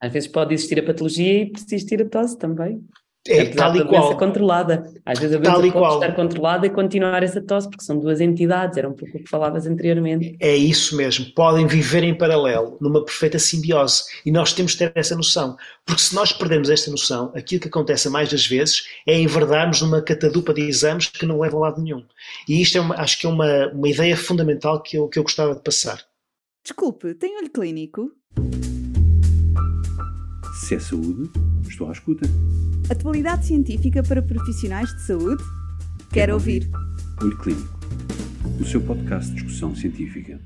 Às 0.01 0.11
vezes 0.11 0.29
pode 0.29 0.53
existir 0.53 0.79
a 0.79 0.83
patologia 0.83 1.43
e 1.43 1.51
persistir 1.51 2.01
a 2.01 2.09
tosse 2.09 2.37
também. 2.37 2.83
É, 3.27 3.45
tal 3.45 3.75
e 3.75 3.85
qual. 3.85 4.17
controlada. 4.17 4.91
Às 5.05 5.19
vezes 5.19 5.35
a 5.35 5.39
doença 5.39 5.57
pode 5.57 5.71
qual. 5.71 5.93
estar 6.01 6.15
controlada 6.15 6.65
e 6.65 6.69
continuar 6.71 7.21
essa 7.21 7.39
tosse, 7.39 7.69
porque 7.69 7.83
são 7.83 7.99
duas 7.99 8.19
entidades, 8.19 8.77
era 8.77 8.89
um 8.89 8.93
pouco 8.93 9.15
o 9.15 9.23
que 9.23 9.29
falavas 9.29 9.67
anteriormente. 9.67 10.35
É 10.39 10.55
isso 10.55 10.97
mesmo, 10.97 11.31
podem 11.35 11.67
viver 11.67 12.03
em 12.03 12.17
paralelo, 12.17 12.77
numa 12.81 13.05
perfeita 13.05 13.37
simbiose, 13.37 14.03
e 14.25 14.31
nós 14.31 14.53
temos 14.53 14.71
de 14.71 14.79
ter 14.79 14.91
essa 14.95 15.15
noção, 15.15 15.55
porque 15.85 16.01
se 16.01 16.15
nós 16.15 16.33
perdemos 16.33 16.69
esta 16.69 16.89
noção, 16.89 17.31
aquilo 17.35 17.61
que 17.61 17.67
acontece 17.67 18.09
mais 18.09 18.29
das 18.29 18.47
vezes 18.47 18.85
é 19.07 19.19
enverdarmos 19.19 19.81
numa 19.81 20.01
catadupa 20.01 20.51
de 20.51 20.61
exames 20.61 21.07
que 21.07 21.25
não 21.25 21.39
leva 21.39 21.57
a 21.57 21.59
lado 21.59 21.81
nenhum. 21.81 22.03
E 22.49 22.59
isto 22.59 22.77
é 22.77 22.81
uma, 22.81 22.95
acho 22.95 23.19
que 23.19 23.27
é 23.27 23.29
uma, 23.29 23.67
uma 23.67 23.87
ideia 23.87 24.17
fundamental 24.17 24.81
que 24.81 24.97
eu, 24.97 25.07
que 25.07 25.19
eu 25.19 25.23
gostava 25.23 25.53
de 25.53 25.61
passar. 25.61 26.01
Desculpe, 26.63 27.13
tem 27.13 27.37
olho 27.37 27.51
clínico? 27.51 28.11
Se 30.59 30.75
é 30.75 30.79
saúde, 30.79 31.29
estou 31.67 31.87
à 31.87 31.91
escuta. 31.91 32.27
Atualidade 32.89 33.45
científica 33.45 34.03
para 34.03 34.21
profissionais 34.21 34.89
de 34.93 35.01
saúde? 35.03 35.43
Quero, 35.43 36.09
Quero 36.11 36.33
ouvir. 36.33 36.69
ouvir. 36.73 36.91
Olho 37.21 37.37
Clínico, 37.37 37.79
o 38.59 38.65
seu 38.65 38.81
podcast 38.81 39.29
de 39.29 39.35
discussão 39.35 39.75
científica. 39.75 40.39